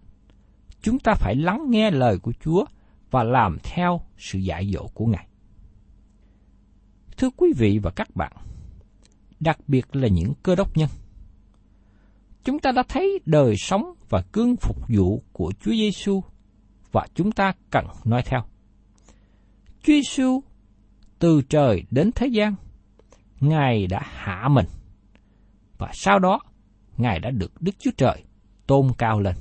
Chúng 0.82 0.98
ta 0.98 1.14
phải 1.14 1.34
lắng 1.36 1.66
nghe 1.68 1.90
lời 1.90 2.18
của 2.18 2.32
Chúa 2.44 2.64
và 3.10 3.22
làm 3.22 3.58
theo 3.62 4.00
sự 4.18 4.38
dạy 4.38 4.70
dỗ 4.74 4.86
của 4.94 5.06
Ngài. 5.06 5.26
Thưa 7.16 7.30
quý 7.36 7.52
vị 7.56 7.78
và 7.82 7.90
các 7.90 8.16
bạn, 8.16 8.32
đặc 9.40 9.58
biệt 9.68 9.96
là 9.96 10.08
những 10.08 10.32
cơ 10.42 10.54
đốc 10.54 10.76
nhân, 10.76 10.88
chúng 12.44 12.59
ta 12.59 12.72
đã 12.72 12.83
thấy 12.88 13.20
đời 13.26 13.57
sống 13.57 13.94
và 14.09 14.22
cương 14.33 14.57
phục 14.57 14.76
vụ 14.88 15.22
của 15.33 15.52
Chúa 15.61 15.72
Giêsu 15.72 16.22
và 16.92 17.07
chúng 17.14 17.33
ta 17.33 17.52
cần 17.70 17.87
nói 18.04 18.22
theo. 18.26 18.40
Chúa 19.83 19.92
Giêsu 19.92 20.42
từ 21.18 21.42
trời 21.48 21.85
đến 21.90 22.11
thế 22.14 22.26
gian, 22.26 22.54
Ngài 23.40 23.87
đã 23.87 24.00
hạ 24.04 24.48
mình 24.48 24.66
và 25.78 25.90
sau 25.92 26.18
đó 26.18 26.40
Ngài 26.96 27.18
đã 27.18 27.30
được 27.30 27.62
Đức 27.62 27.72
Chúa 27.78 27.90
Trời 27.96 28.24
tôn 28.66 28.88
cao 28.98 29.20
lên. 29.20 29.35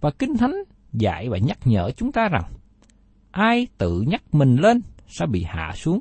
Và 0.00 0.10
Kinh 0.10 0.36
Thánh 0.36 0.54
dạy 0.92 1.28
và 1.28 1.38
nhắc 1.38 1.58
nhở 1.64 1.90
chúng 1.96 2.12
ta 2.12 2.28
rằng, 2.28 2.44
ai 3.30 3.66
tự 3.78 4.00
nhắc 4.00 4.22
mình 4.32 4.56
lên 4.56 4.80
sẽ 5.08 5.26
bị 5.26 5.42
hạ 5.42 5.72
xuống, 5.76 6.00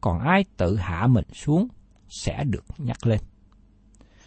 còn 0.00 0.20
ai 0.20 0.44
tự 0.56 0.76
hạ 0.76 1.06
mình 1.06 1.24
xuống 1.32 1.68
sẽ 2.08 2.44
được 2.44 2.64
nhắc 2.78 3.06
lên. 3.06 3.20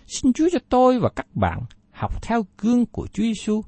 Xin 0.07 0.33
Chúa 0.33 0.49
cho 0.51 0.59
tôi 0.69 0.99
và 0.99 1.09
các 1.15 1.35
bạn 1.35 1.61
học 1.91 2.23
theo 2.23 2.45
gương 2.57 2.85
của 2.85 3.07
Chúa 3.07 3.23
Giêsu, 3.23 3.61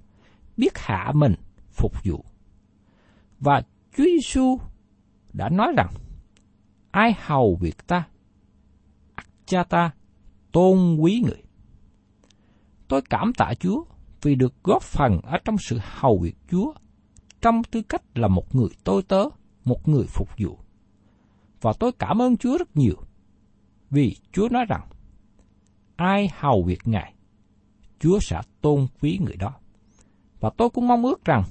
biết 0.58 0.78
hạ 0.78 1.12
mình 1.15 1.34
phục 1.71 1.93
vụ. 2.04 2.26
Và 3.39 3.62
Chúa 3.97 4.04
Giêsu 4.04 4.60
đã 5.34 5.50
nói 5.50 5.73
rằng, 5.78 5.89
ai 6.91 7.15
hầu 7.19 7.58
việc 7.62 7.88
ta, 7.88 8.08
cha 9.45 9.63
ta 9.63 9.91
tôn 10.52 10.97
quý 11.00 11.21
người. 11.26 11.43
Tôi 12.88 13.02
cảm 13.10 13.34
tạ 13.34 13.54
Chúa 13.60 13.84
vì 14.21 14.36
được 14.36 14.54
góp 14.63 14.84
phần 14.84 15.19
ở 15.23 15.38
trong 15.45 15.58
sự 15.58 15.80
hầu 15.82 16.19
việc 16.19 16.36
Chúa, 16.52 16.73
trong 17.41 17.63
tư 17.63 17.82
cách 17.82 18.02
là 18.17 18.28
một 18.28 18.56
người 18.56 18.69
tôi 18.84 19.04
tớ, 19.04 19.23
một 19.65 19.88
người 19.88 20.06
phục 20.08 20.30
vụ. 20.38 20.60
Và 21.62 21.73
tôi 21.80 21.91
cảm 22.00 22.21
ơn 22.21 22.38
Chúa 22.38 22.58
rất 22.58 22.78
nhiều, 22.78 22.95
vì 23.89 24.15
Chúa 24.32 24.50
nói 24.52 24.65
rằng, 24.69 24.88
ai 25.97 26.29
hầu 26.39 26.63
việc 26.63 26.79
Ngài, 26.86 27.13
Chúa 27.99 28.19
sẽ 28.19 28.41
tôn 28.62 28.88
quý 29.01 29.19
người 29.25 29.36
đó. 29.36 29.53
Và 30.39 30.49
tôi 30.57 30.69
cũng 30.69 30.88
mong 30.88 31.03
ước 31.03 31.25
rằng 31.25 31.43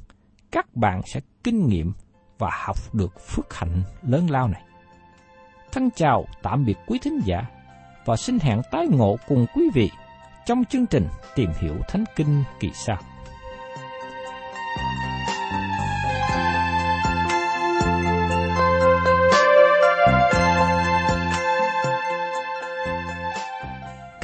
các 0.51 0.77
bạn 0.77 1.01
sẽ 1.05 1.21
kinh 1.45 1.69
nghiệm 1.69 1.93
và 2.39 2.51
học 2.65 2.77
được 2.95 3.21
phước 3.21 3.55
hạnh 3.55 3.83
lớn 4.03 4.31
lao 4.31 4.49
này. 4.49 4.63
Thân 5.73 5.91
chào 5.97 6.25
tạm 6.43 6.65
biệt 6.65 6.77
quý 6.87 6.99
thính 7.03 7.21
giả 7.25 7.47
và 8.05 8.17
xin 8.17 8.39
hẹn 8.39 8.61
tái 8.71 8.87
ngộ 8.91 9.17
cùng 9.29 9.47
quý 9.55 9.63
vị 9.75 9.91
trong 10.47 10.65
chương 10.65 10.87
trình 10.87 11.07
Tìm 11.35 11.51
hiểu 11.61 11.75
Thánh 11.89 12.05
Kinh 12.17 12.45
kỳ 12.61 12.71
sau. 12.75 12.99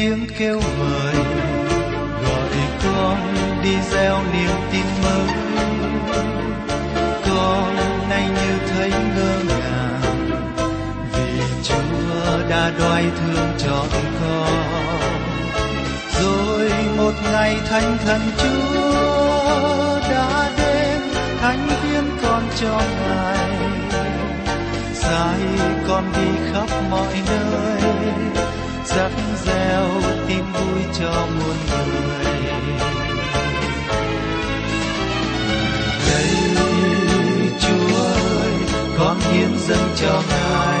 Tiếng 0.00 0.26
kêu 0.38 0.60
mời. 0.78 1.14
Gọi 2.24 2.50
con 2.84 3.34
đi 3.62 3.74
gieo 3.90 4.18
niềm 4.32 4.50
tin 4.72 4.84
mới 5.02 5.28
con 7.26 7.76
nay 8.10 8.28
như 8.28 8.58
thấy 8.68 8.90
ngơ 8.90 9.34
ngàng, 9.48 10.30
vì 11.12 11.40
chúa 11.62 12.48
đã 12.48 12.72
đoái 12.78 13.04
thương 13.20 13.48
chọn 13.58 13.88
con. 14.20 14.52
Rồi 16.20 16.70
một 16.96 17.12
ngày 17.32 17.56
thánh 17.70 17.98
thần 18.04 18.20
chúa 18.38 20.00
đã 20.10 20.50
đến, 20.58 21.00
thánh 21.40 21.68
viên 21.82 22.04
con 22.22 22.42
cho 22.60 22.80
ngài. 23.00 23.48
Sai 24.94 25.40
con 25.88 26.04
đi 26.16 26.52
khắp 26.52 26.68
mọi 26.90 27.14
nơi 27.26 28.47
dắt 28.96 29.12
gieo 29.44 29.88
tin 30.28 30.44
vui 30.52 30.82
cho 30.98 31.26
muôn 31.38 31.56
người. 31.70 32.24
Đây 36.08 36.30
chúa 37.60 37.96
ơi, 37.96 38.52
con 38.98 39.20
hiến 39.20 39.58
dâng 39.68 39.88
cho 39.96 40.22
ngài. 40.30 40.80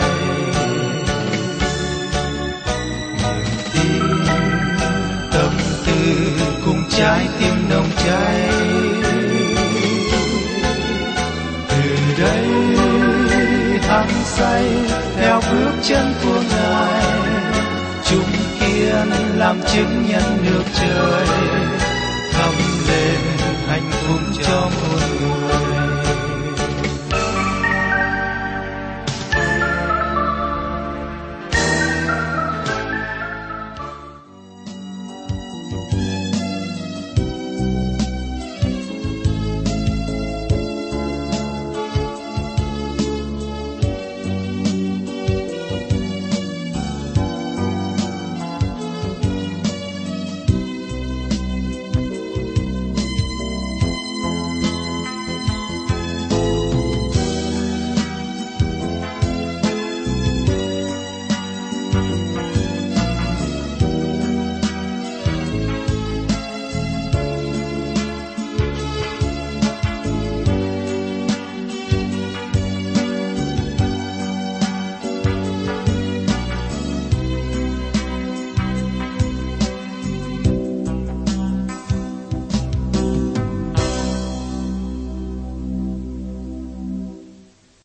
Niềm 3.24 3.44
tin, 3.72 4.02
tâm 5.32 5.52
tư 5.86 6.16
cùng 6.64 6.82
trái 6.90 7.28
tim 7.38 7.54
nồng 7.70 7.90
cháy. 8.06 8.50
Từ 11.68 12.22
đây, 12.22 12.46
hăng 13.88 14.24
say, 14.24 14.64
theo 15.16 15.40
bước 15.52 15.72
chân 15.82 16.14
của 16.24 16.42
ngài 16.50 16.57
thiên 18.78 19.38
làm 19.38 19.60
chứng 19.62 20.04
nhân 20.08 20.22
nước 20.44 20.62
trời. 20.80 21.87